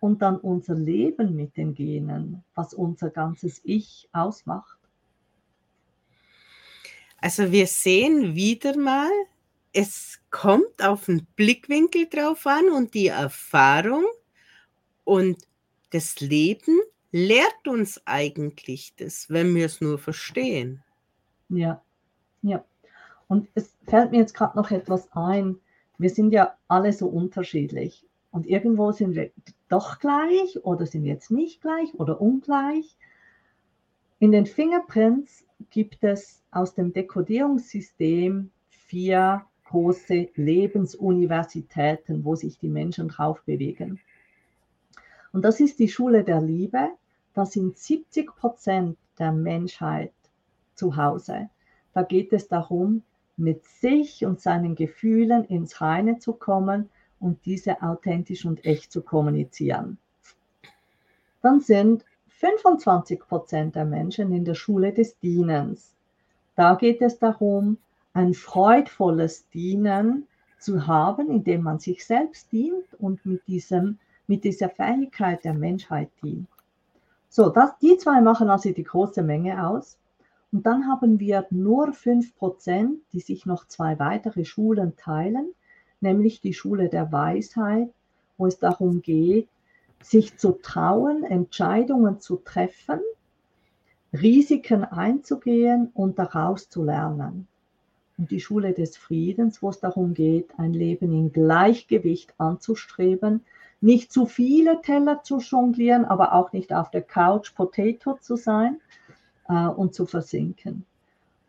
und 0.00 0.22
dann 0.22 0.38
unser 0.38 0.74
Leben 0.74 1.36
mit 1.36 1.56
den 1.56 1.74
Genen, 1.74 2.42
was 2.54 2.72
unser 2.72 3.10
ganzes 3.10 3.60
Ich 3.64 4.08
ausmacht. 4.12 4.78
Also 7.18 7.52
wir 7.52 7.66
sehen 7.66 8.34
wieder 8.34 8.76
mal, 8.76 9.10
es 9.72 10.20
kommt 10.30 10.82
auf 10.82 11.06
den 11.06 11.26
Blickwinkel 11.36 12.08
drauf 12.08 12.46
an 12.46 12.70
und 12.70 12.94
die 12.94 13.08
Erfahrung 13.08 14.04
und 15.04 15.36
das 15.90 16.20
Leben 16.20 16.78
lehrt 17.12 17.68
uns 17.68 18.00
eigentlich 18.06 18.94
das, 18.96 19.28
wenn 19.28 19.54
wir 19.54 19.66
es 19.66 19.80
nur 19.80 19.98
verstehen. 19.98 20.82
Ja, 21.48 21.82
ja. 22.42 22.64
Und 23.30 23.48
es 23.54 23.72
fällt 23.86 24.10
mir 24.10 24.18
jetzt 24.18 24.34
gerade 24.34 24.58
noch 24.58 24.72
etwas 24.72 25.08
ein. 25.12 25.60
Wir 25.98 26.10
sind 26.10 26.32
ja 26.32 26.56
alle 26.66 26.92
so 26.92 27.06
unterschiedlich. 27.06 28.04
Und 28.32 28.44
irgendwo 28.44 28.90
sind 28.90 29.14
wir 29.14 29.30
doch 29.68 30.00
gleich 30.00 30.64
oder 30.64 30.84
sind 30.84 31.04
wir 31.04 31.12
jetzt 31.12 31.30
nicht 31.30 31.62
gleich 31.62 31.94
oder 31.94 32.20
ungleich. 32.20 32.96
In 34.18 34.32
den 34.32 34.46
Fingerprints 34.46 35.46
gibt 35.70 36.02
es 36.02 36.42
aus 36.50 36.74
dem 36.74 36.92
Dekodierungssystem 36.92 38.50
vier 38.68 39.44
große 39.66 40.30
Lebensuniversitäten, 40.34 42.24
wo 42.24 42.34
sich 42.34 42.58
die 42.58 42.68
Menschen 42.68 43.06
drauf 43.06 43.44
bewegen. 43.44 44.00
Und 45.32 45.44
das 45.44 45.60
ist 45.60 45.78
die 45.78 45.88
Schule 45.88 46.24
der 46.24 46.40
Liebe. 46.40 46.88
Da 47.34 47.46
sind 47.46 47.78
70 47.78 48.34
Prozent 48.34 48.98
der 49.20 49.30
Menschheit 49.30 50.12
zu 50.74 50.96
Hause. 50.96 51.48
Da 51.94 52.02
geht 52.02 52.32
es 52.32 52.48
darum, 52.48 53.04
mit 53.40 53.64
sich 53.64 54.24
und 54.24 54.40
seinen 54.40 54.74
Gefühlen 54.74 55.44
ins 55.44 55.80
Reine 55.80 56.18
zu 56.18 56.34
kommen 56.34 56.90
und 57.18 57.44
diese 57.44 57.82
authentisch 57.82 58.44
und 58.44 58.64
echt 58.64 58.92
zu 58.92 59.02
kommunizieren. 59.02 59.98
Dann 61.42 61.60
sind 61.60 62.04
25 62.28 63.20
Prozent 63.20 63.74
der 63.74 63.84
Menschen 63.84 64.32
in 64.32 64.44
der 64.44 64.54
Schule 64.54 64.92
des 64.92 65.18
Dienens. 65.18 65.94
Da 66.54 66.74
geht 66.74 67.02
es 67.02 67.18
darum, 67.18 67.78
ein 68.12 68.34
freudvolles 68.34 69.48
Dienen 69.50 70.26
zu 70.58 70.86
haben, 70.86 71.30
indem 71.30 71.62
man 71.62 71.78
sich 71.78 72.04
selbst 72.04 72.50
dient 72.52 72.94
und 72.98 73.24
mit, 73.24 73.46
diesem, 73.46 73.98
mit 74.26 74.44
dieser 74.44 74.68
Fähigkeit 74.68 75.44
der 75.44 75.54
Menschheit 75.54 76.10
dient. 76.22 76.48
So, 77.28 77.48
das, 77.48 77.78
die 77.78 77.96
zwei 77.96 78.20
machen 78.20 78.50
also 78.50 78.72
die 78.72 78.82
große 78.82 79.22
Menge 79.22 79.66
aus. 79.66 79.96
Und 80.52 80.66
dann 80.66 80.88
haben 80.88 81.20
wir 81.20 81.46
nur 81.50 81.90
5%, 81.90 82.96
die 83.12 83.20
sich 83.20 83.46
noch 83.46 83.66
zwei 83.66 83.98
weitere 83.98 84.44
Schulen 84.44 84.96
teilen, 84.96 85.54
nämlich 86.00 86.40
die 86.40 86.54
Schule 86.54 86.88
der 86.88 87.12
Weisheit, 87.12 87.92
wo 88.36 88.46
es 88.46 88.58
darum 88.58 89.02
geht, 89.02 89.48
sich 90.02 90.38
zu 90.38 90.52
trauen, 90.52 91.24
Entscheidungen 91.24 92.20
zu 92.20 92.36
treffen, 92.36 93.00
Risiken 94.12 94.82
einzugehen 94.84 95.90
und 95.94 96.18
daraus 96.18 96.68
zu 96.68 96.82
lernen. 96.82 97.46
Und 98.18 98.30
die 98.30 98.40
Schule 98.40 98.72
des 98.72 98.96
Friedens, 98.96 99.62
wo 99.62 99.70
es 99.70 99.78
darum 99.78 100.14
geht, 100.14 100.58
ein 100.58 100.72
Leben 100.72 101.12
in 101.12 101.32
Gleichgewicht 101.32 102.34
anzustreben, 102.38 103.44
nicht 103.80 104.12
zu 104.12 104.26
viele 104.26 104.82
Teller 104.82 105.22
zu 105.22 105.38
jonglieren, 105.38 106.04
aber 106.04 106.34
auch 106.34 106.52
nicht 106.52 106.72
auf 106.72 106.90
der 106.90 107.02
Couch 107.02 107.54
Potato 107.54 108.18
zu 108.20 108.36
sein, 108.36 108.80
äh, 109.50 109.66
und 109.66 109.94
zu 109.94 110.06
versinken. 110.06 110.86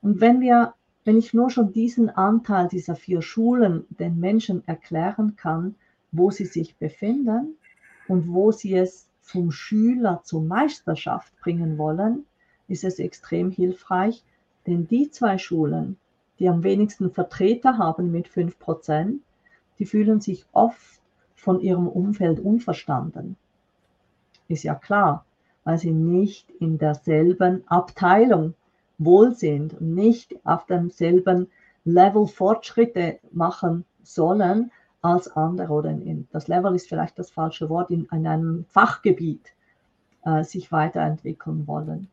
Und 0.01 0.19
wenn 0.19 0.41
wir, 0.41 0.73
wenn 1.05 1.17
ich 1.17 1.33
nur 1.33 1.49
schon 1.49 1.71
diesen 1.71 2.09
Anteil 2.09 2.67
dieser 2.67 2.95
vier 2.95 3.21
Schulen 3.21 3.85
den 3.89 4.19
Menschen 4.19 4.67
erklären 4.67 5.35
kann, 5.35 5.75
wo 6.11 6.31
sie 6.31 6.45
sich 6.45 6.75
befinden 6.75 7.55
und 8.07 8.33
wo 8.33 8.51
sie 8.51 8.75
es 8.75 9.07
vom 9.21 9.51
Schüler 9.51 10.21
zur 10.23 10.41
Meisterschaft 10.41 11.39
bringen 11.39 11.77
wollen, 11.77 12.25
ist 12.67 12.83
es 12.83 12.99
extrem 12.99 13.51
hilfreich, 13.51 14.23
denn 14.65 14.87
die 14.87 15.09
zwei 15.11 15.37
Schulen, 15.37 15.97
die 16.39 16.49
am 16.49 16.63
wenigsten 16.63 17.11
Vertreter 17.11 17.77
haben 17.77 18.11
mit 18.11 18.27
5%, 18.27 19.19
die 19.79 19.85
fühlen 19.85 20.21
sich 20.21 20.45
oft 20.51 20.99
von 21.35 21.59
ihrem 21.59 21.87
Umfeld 21.87 22.39
unverstanden. 22.39 23.35
Ist 24.47 24.63
ja 24.63 24.75
klar, 24.75 25.25
weil 25.63 25.77
sie 25.77 25.91
nicht 25.91 26.49
in 26.59 26.77
derselben 26.77 27.63
Abteilung 27.67 28.53
wohl 28.97 29.33
sind 29.33 29.73
und 29.73 29.95
nicht 29.95 30.35
auf 30.45 30.65
demselben 30.65 31.47
Level 31.83 32.27
Fortschritte 32.27 33.19
machen 33.31 33.85
sollen 34.03 34.71
als 35.01 35.27
andere 35.35 35.73
oder 35.73 35.89
in, 35.89 36.27
das 36.31 36.47
Level 36.47 36.75
ist 36.75 36.87
vielleicht 36.87 37.17
das 37.17 37.31
falsche 37.31 37.69
Wort, 37.69 37.89
in, 37.89 38.07
in 38.11 38.27
einem 38.27 38.65
Fachgebiet 38.69 39.53
äh, 40.25 40.43
sich 40.43 40.71
weiterentwickeln 40.71 41.65
wollen. 41.65 42.07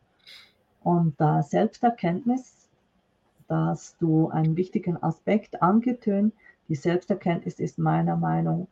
Und 0.82 1.20
äh, 1.20 1.42
Selbsterkenntnis, 1.42 2.68
dass 3.46 3.96
du 3.98 4.28
einen 4.28 4.56
wichtigen 4.56 5.02
Aspekt 5.02 5.60
angetönt, 5.60 6.32
die 6.68 6.74
Selbsterkenntnis 6.74 7.60
ist 7.60 7.78
meiner 7.78 8.16
Meinung 8.16 8.60
nach 8.60 8.66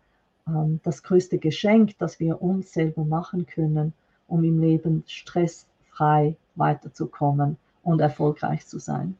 ähm, 0.48 0.80
das 0.82 1.02
größte 1.02 1.38
Geschenk, 1.38 1.98
das 1.98 2.20
wir 2.20 2.40
uns 2.42 2.72
selber 2.72 3.04
machen 3.04 3.46
können, 3.46 3.92
um 4.28 4.44
im 4.44 4.60
Leben 4.60 5.04
stressfrei 5.06 6.36
weiterzukommen 6.54 7.56
und 7.82 8.00
erfolgreich 8.00 8.66
zu 8.66 8.78
sein. 8.78 9.16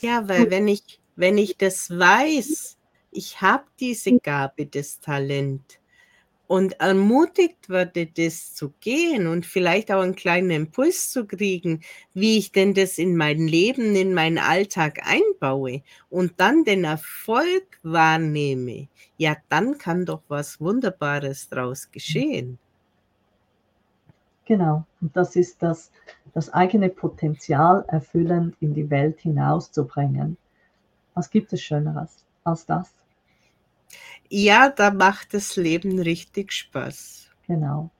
Ja, 0.00 0.28
weil 0.28 0.50
wenn 0.50 0.68
ich, 0.68 1.00
wenn 1.16 1.38
ich 1.38 1.56
das 1.56 1.90
weiß, 1.90 2.76
ich 3.10 3.40
habe 3.40 3.64
diese 3.80 4.18
Gabe, 4.18 4.66
das 4.66 5.00
Talent 5.00 5.78
und 6.46 6.78
ermutigt 6.80 7.68
werde, 7.68 8.06
das 8.06 8.54
zu 8.54 8.74
gehen 8.80 9.26
und 9.26 9.46
vielleicht 9.46 9.90
auch 9.90 10.02
einen 10.02 10.14
kleinen 10.14 10.50
Impuls 10.50 11.10
zu 11.10 11.26
kriegen, 11.26 11.80
wie 12.12 12.38
ich 12.38 12.52
denn 12.52 12.74
das 12.74 12.98
in 12.98 13.16
mein 13.16 13.46
Leben, 13.46 13.96
in 13.96 14.12
meinen 14.12 14.38
Alltag 14.38 15.00
einbaue 15.06 15.82
und 16.10 16.34
dann 16.36 16.64
den 16.64 16.84
Erfolg 16.84 17.78
wahrnehme, 17.82 18.88
ja, 19.16 19.36
dann 19.48 19.78
kann 19.78 20.04
doch 20.04 20.22
was 20.28 20.60
Wunderbares 20.60 21.48
draus 21.48 21.90
geschehen. 21.90 22.58
Genau, 24.46 24.84
und 25.00 25.16
das 25.16 25.36
ist 25.36 25.62
das, 25.62 25.90
das 26.34 26.52
eigene 26.52 26.90
Potenzial 26.90 27.84
erfüllend 27.88 28.56
in 28.60 28.74
die 28.74 28.90
Welt 28.90 29.20
hinauszubringen. 29.20 30.36
Was 31.14 31.30
gibt 31.30 31.52
es 31.52 31.62
Schöneres 31.62 32.24
als 32.42 32.66
das? 32.66 32.92
Ja, 34.28 34.68
da 34.68 34.90
macht 34.90 35.32
das 35.32 35.56
Leben 35.56 35.98
richtig 35.98 36.52
Spaß. 36.52 37.30
Genau. 37.46 37.90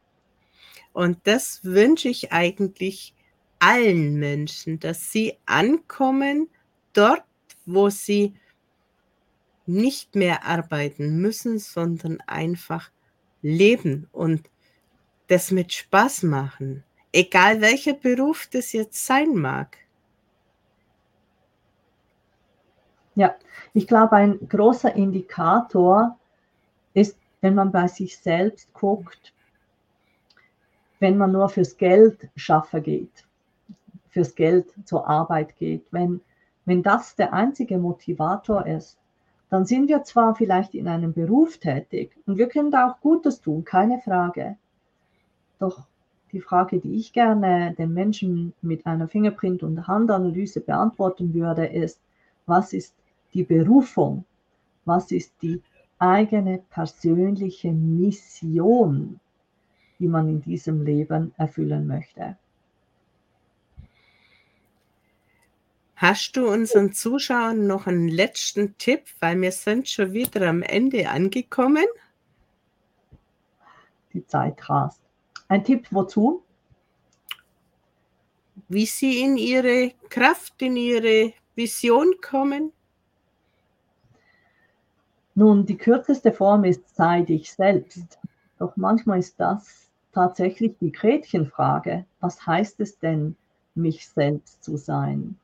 Und 0.93 1.19
das 1.25 1.65
wünsche 1.65 2.09
ich 2.09 2.33
eigentlich 2.33 3.15
allen 3.59 4.15
Menschen, 4.19 4.81
dass 4.81 5.11
sie 5.11 5.39
ankommen 5.47 6.49
dort, 6.93 7.25
wo 7.67 7.89
sie 7.89 8.35
nicht 9.67 10.15
mehr 10.15 10.45
arbeiten 10.45 11.17
müssen, 11.19 11.59
sondern 11.59 12.21
einfach 12.27 12.91
leben 13.41 14.09
und 14.13 14.51
das 15.29 15.51
mit 15.51 15.73
Spaß 15.73 16.25
machen, 16.25 16.85
egal 17.13 17.61
welcher 17.61 17.95
Beruf 17.95 18.49
das 18.53 18.73
jetzt 18.73 19.07
sein 19.07 19.35
mag. 19.35 19.79
Ja, 23.15 23.35
ich 23.73 23.87
glaube, 23.87 24.13
ein 24.13 24.49
großer 24.49 24.95
Indikator 24.95 26.19
ist, 26.95 27.17
wenn 27.41 27.55
man 27.55 27.71
bei 27.71 27.87
sich 27.87 28.19
selbst 28.19 28.73
guckt, 28.75 29.33
wenn 30.99 31.17
man 31.17 31.33
nur 31.33 31.49
fürs 31.49 31.77
Geld 31.77 32.29
schaffen 32.35 32.83
geht, 32.83 33.25
fürs 34.09 34.35
Geld 34.35 34.73
zur 34.85 35.07
Arbeit 35.09 35.57
geht, 35.57 35.87
wenn, 35.93 36.21
wenn 36.65 36.83
das 36.83 37.15
der 37.15 37.33
einzige 37.33 37.79
Motivator 37.79 38.67
ist, 38.67 38.99
dann 39.51 39.67
sind 39.67 39.89
wir 39.89 40.03
zwar 40.03 40.35
vielleicht 40.35 40.75
in 40.75 40.89
einem 40.89 41.13
Beruf 41.13 41.59
tätig 41.59 42.17
und 42.27 42.39
wir 42.39 42.49
können 42.49 42.71
da 42.71 42.91
auch 42.91 43.01
Gutes 43.01 43.41
tun, 43.41 43.65
keine 43.65 44.01
Frage. 44.01 44.57
Doch 45.65 45.87
die 46.33 46.43
Frage, 46.43 46.79
die 46.79 46.97
ich 46.97 47.15
gerne 47.15 47.75
den 47.79 47.95
Menschen 47.95 48.53
mit 48.61 48.85
einer 48.85 49.09
Fingerprint- 49.09 49.63
und 49.63 49.87
Handanalyse 49.89 50.61
beantworten 50.61 51.33
würde, 51.33 51.65
ist, 51.65 51.99
was 52.45 52.75
ist 52.75 52.95
die 53.33 53.45
Berufung? 53.45 54.27
Was 54.85 55.11
ist 55.11 55.33
die 55.41 55.63
eigene 55.99 56.59
persönliche 56.69 57.73
Mission, 57.73 59.19
die 59.99 60.07
man 60.07 60.29
in 60.29 60.43
diesem 60.43 60.85
Leben 60.85 61.33
erfüllen 61.39 61.87
möchte? 61.87 62.37
Hast 65.97 66.37
du 66.37 66.47
unseren 66.47 66.93
Zuschauern 66.93 67.67
noch 67.67 67.87
einen 67.87 68.09
letzten 68.09 68.77
Tipp, 68.77 69.05
weil 69.21 69.41
wir 69.41 69.53
sind 69.53 69.89
schon 69.89 70.13
wieder 70.13 70.47
am 70.47 70.61
Ende 70.61 71.09
angekommen? 71.09 71.87
Die 74.13 74.27
Zeit 74.27 74.69
rast. 74.69 75.04
Ein 75.55 75.63
Tipp 75.63 75.87
wozu? 75.93 76.43
Wie 78.69 78.87
sie 78.87 79.21
in 79.21 79.37
ihre 79.37 79.93
Kraft, 80.11 80.61
in 80.61 80.77
ihre 80.77 81.33
Vision 81.55 82.13
kommen? 82.21 82.73
Nun, 85.37 85.65
die 85.65 85.77
kürzeste 85.77 86.33
Form 86.33 86.65
ist 86.65 86.97
sei 86.97 87.23
dich 87.23 87.53
selbst. 87.53 88.19
Doch 88.59 88.77
manchmal 88.77 89.21
ist 89.21 89.39
das 89.39 89.89
tatsächlich 90.11 90.77
die 90.81 90.91
Gretchenfrage. 90.91 92.05
Was 92.19 92.45
heißt 92.45 92.81
es 92.81 92.99
denn, 92.99 93.37
mich 93.77 94.09
selbst 94.09 94.65
zu 94.65 94.77
sein? 94.77 95.39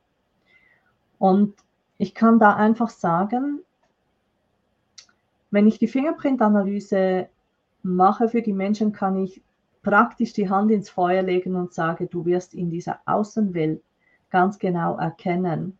Und 1.21 1.55
ich 1.99 2.17
kann 2.17 2.41
da 2.41 2.57
einfach 2.57 2.91
sagen, 2.91 3.61
wenn 5.53 5.69
ich 5.69 5.79
die 5.79 5.87
Fingerprint-Analyse 5.87 7.29
mache 7.85 8.29
für 8.29 8.43
die 8.43 8.53
Menschen, 8.53 8.93
kann 8.93 9.17
ich 9.17 9.41
praktisch 9.83 10.33
die 10.33 10.49
Hand 10.49 10.71
ins 10.71 10.91
Feuer 10.91 11.23
legen 11.23 11.57
und 11.57 11.73
sage, 11.73 12.07
du 12.07 12.25
wirst 12.25 12.55
in 12.55 12.71
dieser 12.71 13.01
Außenwelt 13.07 13.83
ganz 14.31 14.59
genau 14.59 14.97
erkennen, 14.97 15.79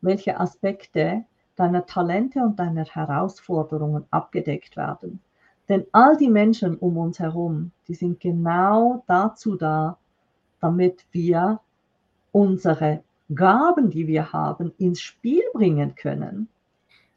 welche 0.00 0.38
Aspekte 0.38 1.24
deiner 1.56 1.86
Talente 1.86 2.40
und 2.40 2.58
deiner 2.58 2.84
Herausforderungen 2.84 4.04
abgedeckt 4.10 4.76
werden. 4.76 5.20
Denn 5.68 5.84
all 5.92 6.16
die 6.16 6.30
Menschen 6.30 6.76
um 6.76 6.96
uns 6.98 7.18
herum, 7.18 7.72
die 7.88 7.94
sind 7.94 8.20
genau 8.20 9.02
dazu 9.06 9.56
da, 9.56 9.98
damit 10.60 11.06
wir 11.12 11.60
unsere 12.32 13.02
Gaben, 13.34 13.90
die 13.90 14.06
wir 14.06 14.32
haben, 14.32 14.72
ins 14.78 15.00
Spiel 15.00 15.42
bringen 15.52 15.94
können. 15.96 16.48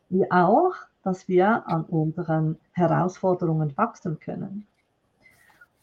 Wie 0.09 0.29
auch, 0.31 0.73
dass 1.03 1.27
wir 1.27 1.67
an 1.67 1.83
unseren 1.83 2.57
Herausforderungen 2.71 3.77
wachsen 3.77 4.19
können. 4.19 4.65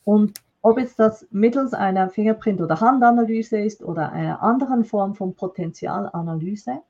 Und 0.06 0.40
ob 0.62 0.78
jetzt 0.78 1.00
das 1.00 1.26
mittels 1.32 1.74
einer 1.74 2.08
Fingerprint- 2.08 2.60
oder 2.60 2.80
Handanalyse 2.80 3.58
ist 3.58 3.82
oder 3.82 4.12
einer 4.12 4.40
anderen 4.40 4.84
Form 4.84 5.16
von 5.16 5.34
Potenzialanalyse, 5.34 6.80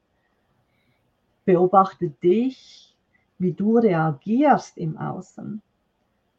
beobachte 1.46 2.10
dich, 2.22 2.94
wie 3.38 3.54
du 3.54 3.78
reagierst 3.78 4.76
im 4.76 4.98
Außen. 4.98 5.62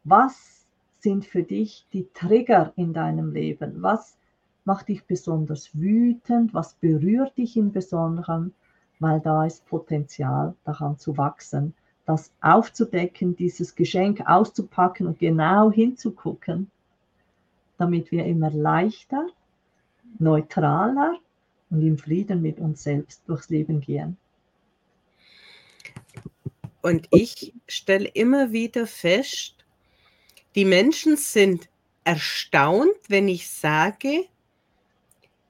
Was 0.04 0.68
sind 1.00 1.26
für 1.26 1.42
dich 1.42 1.88
die 1.94 2.08
Trigger 2.14 2.74
in 2.76 2.94
deinem 2.94 3.32
Leben? 3.34 3.82
Was 3.82 4.16
macht 4.64 4.90
dich 4.90 5.04
besonders 5.06 5.72
wütend? 5.74 6.54
Was 6.54 6.76
berührt 6.76 7.36
dich 7.40 7.58
im 7.58 7.72
Besonderen? 7.72 8.54
Weil 9.00 9.20
da 9.20 9.46
ist 9.46 9.66
Potenzial 9.66 10.54
daran 10.64 11.00
zu 11.00 11.18
wachsen 11.18 11.74
das 12.08 12.32
aufzudecken, 12.40 13.36
dieses 13.36 13.76
Geschenk 13.76 14.22
auszupacken 14.26 15.08
und 15.08 15.20
genau 15.20 15.70
hinzugucken, 15.70 16.72
damit 17.78 18.12
wir 18.12 18.26
immer 18.26 18.50
leichter, 18.50 19.28
neutraler 20.18 21.20
und 21.70 21.86
im 21.86 21.98
Frieden 21.98 22.42
mit 22.42 22.60
uns 22.60 22.84
selbst 22.84 23.22
durchs 23.28 23.50
Leben 23.50 23.82
gehen. 23.82 24.16
Und 26.82 27.10
ich 27.12 27.54
stelle 27.68 28.08
immer 28.08 28.54
wieder 28.54 28.88
fest, 28.88 29.56
die 30.56 30.64
Menschen 30.64 31.18
sind 31.18 31.68
erstaunt, 32.06 32.96
wenn 33.10 33.28
ich 33.28 33.50
sage, 33.50 34.24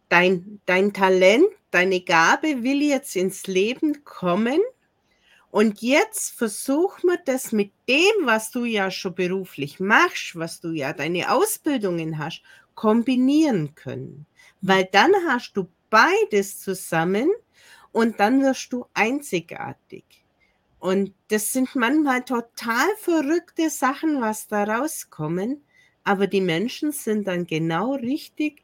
dein, 0.10 0.60
dein 0.66 0.92
Talent, 0.92 1.46
deine 1.70 2.02
Gabe 2.02 2.64
will 2.64 2.82
jetzt 2.82 3.16
ins 3.16 3.46
Leben 3.46 4.04
kommen 4.04 4.60
und 5.58 5.82
jetzt 5.82 6.38
versuch 6.38 7.02
mal 7.02 7.18
das 7.26 7.52
mit 7.52 7.72
dem, 7.90 8.26
was 8.26 8.52
du 8.52 8.64
ja 8.64 8.92
schon 8.92 9.16
beruflich 9.16 9.80
machst, 9.80 10.36
was 10.36 10.62
du 10.62 10.70
ja 10.70 10.94
deine 10.94 11.32
Ausbildungen 11.32 12.20
hast, 12.20 12.44
kombinieren 12.76 13.74
können. 13.74 14.28
Weil 14.62 14.88
dann 14.92 15.12
hast 15.28 15.54
du 15.54 15.68
beides 15.90 16.60
zusammen 16.60 17.32
und 17.92 18.20
dann 18.20 18.44
wirst 18.44 18.72
du 18.72 18.86
einzigartig. 18.94 20.04
Und 20.78 21.16
das 21.30 21.52
sind 21.54 21.76
manchmal 21.76 22.24
total 22.24 22.96
verrückte 23.00 23.72
Sachen, 23.72 24.22
was 24.22 24.48
da 24.48 24.64
rauskommen, 24.64 25.64
aber 26.04 26.28
die 26.28 26.42
Menschen 26.42 26.92
sind 26.92 27.28
dann 27.28 27.48
genau 27.48 27.96
richtig 27.96 28.62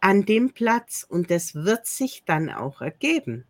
an 0.00 0.24
dem 0.24 0.50
Platz 0.50 1.06
und 1.08 1.30
das 1.30 1.54
wird 1.54 1.86
sich 1.86 2.24
dann 2.26 2.50
auch 2.50 2.80
ergeben 2.80 3.44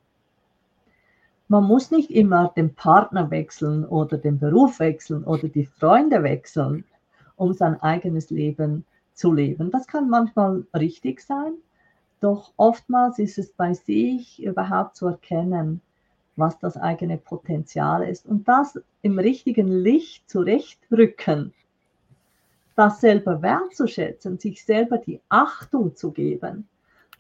man 1.49 1.65
muss 1.65 1.91
nicht 1.91 2.11
immer 2.11 2.53
den 2.57 2.75
Partner 2.75 3.31
wechseln 3.31 3.85
oder 3.85 4.19
den 4.19 4.39
Beruf 4.39 4.81
wechseln 4.81 5.25
oder 5.25 5.49
die 5.49 5.67
Freunde 5.67 6.23
wechseln, 6.23 6.85
um 7.37 7.53
sein 7.53 7.81
eigenes 7.81 8.31
Leben 8.31 8.85
zu 9.15 9.33
leben. 9.33 9.71
Das 9.71 9.87
kann 9.87 10.11
manchmal 10.11 10.65
richtig 10.75 11.21
sein, 11.21 11.53
doch 12.21 12.53
oftmals 12.57 13.19
ist 13.19 13.39
es 13.39 13.51
bei 13.53 13.75
sich 13.75 14.43
überhaupt 14.43 14.97
zu 14.97 15.07
erkennen, 15.07 15.81
was 16.35 16.59
das 16.59 16.77
eigene 16.77 17.17
Potenzial 17.17 18.07
ist 18.07 18.27
und 18.27 18.47
das 18.49 18.79
im 19.03 19.19
richtigen 19.19 19.69
Licht 19.69 20.29
zurechtrücken, 20.29 21.55
das 22.75 23.01
selber 23.01 23.41
wertzuschätzen, 23.41 24.39
sich 24.39 24.65
selber 24.65 24.99
die 24.99 25.21
Achtung 25.29 25.95
zu 25.95 26.11
geben. 26.11 26.69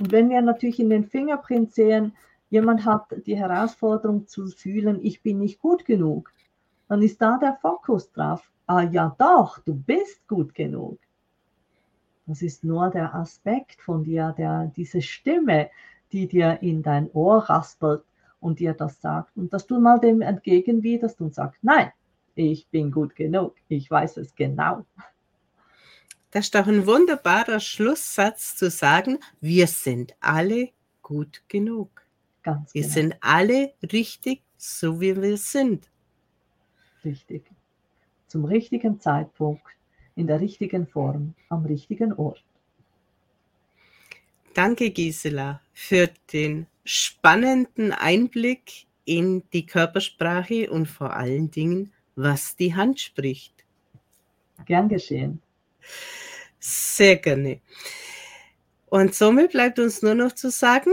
Und 0.01 0.12
wenn 0.12 0.29
wir 0.29 0.43
natürlich 0.43 0.81
in 0.81 0.91
den 0.91 1.07
Fingerprint 1.07 1.72
sehen, 1.72 2.12
jemand 2.51 2.84
hat 2.84 3.07
die 3.26 3.36
Herausforderung 3.36 4.26
zu 4.26 4.47
fühlen, 4.49 5.01
ich 5.03 5.22
bin 5.22 5.38
nicht 5.38 5.61
gut 5.61 5.84
genug, 5.84 6.32
dann 6.88 7.03
ist 7.03 7.20
da 7.20 7.38
der 7.38 7.59
Fokus 7.61 8.11
drauf. 8.12 8.51
Ah 8.66 8.82
ja 8.82 9.14
doch, 9.18 9.59
du 9.61 9.74
bist 9.74 10.26
gut 10.28 10.55
genug. 10.55 10.99
Das 12.26 12.42
ist 12.42 12.64
nur 12.64 12.90
der 12.90 13.14
Aspekt 13.14 13.80
von 13.80 14.03
dir, 14.03 14.34
der, 14.36 14.72
diese 14.76 15.01
Stimme, 15.01 15.70
die 16.12 16.26
dir 16.26 16.59
in 16.61 16.82
dein 16.82 17.11
Ohr 17.12 17.38
raspelt 17.49 18.03
und 18.40 18.59
dir 18.59 18.74
das 18.74 19.01
sagt. 19.01 19.36
Und 19.36 19.53
dass 19.53 19.66
du 19.66 19.80
mal 19.80 20.01
dem 20.01 20.22
entgegenwiderst 20.22 21.20
und 21.20 21.34
sagst, 21.34 21.62
nein, 21.62 21.92
ich 22.34 22.68
bin 22.68 22.90
gut 22.90 23.14
genug, 23.14 23.55
ich 23.68 23.90
weiß 23.90 24.18
es 24.18 24.34
genau. 24.34 24.84
Das 26.32 26.47
ist 26.47 26.55
doch 26.55 26.66
ein 26.66 26.86
wunderbarer 26.86 27.61
Schlusssatz 27.61 28.57
zu 28.57 28.70
sagen, 28.70 29.18
wir 29.40 29.68
sind 29.68 30.14
alle 30.20 30.70
gut 31.03 31.42
genug. 31.49 32.06
Ganz 32.47 32.72
wir 32.74 32.82
genau. 32.82 32.94
sind 32.94 33.16
alle 33.22 33.72
richtig, 33.92 34.40
so 34.57 35.01
wie 35.01 35.20
wir 35.20 35.36
sind. 35.36 35.90
Richtig. 37.05 37.42
Zum 38.28 38.44
richtigen 38.44 39.01
Zeitpunkt 39.01 39.64
in 40.14 40.28
der 40.28 40.40
richtigen 40.40 40.86
Form, 40.86 41.34
am 41.49 41.66
richtigen 41.66 42.12
Ort. 42.12 42.44
Danke, 44.55 44.90
Gisela, 44.90 45.61
für 45.72 46.09
den 46.32 46.68
spannenden 46.84 47.90
Einblick 47.90 48.86
in 49.05 49.42
die 49.53 49.66
Körpersprache 49.66 50.70
und 50.70 50.86
vor 50.86 51.14
allen 51.14 51.51
Dingen, 51.51 51.92
was 52.14 52.55
die 52.55 52.76
Hand 52.76 53.01
spricht. 53.01 53.64
Gern 54.66 54.88
geschehen. 54.88 55.42
Sehr 56.61 57.16
gerne. 57.16 57.61
Und 58.86 59.16
somit 59.16 59.51
bleibt 59.51 59.80
uns 59.80 60.01
nur 60.01 60.14
noch 60.14 60.30
zu 60.30 60.49
sagen, 60.49 60.92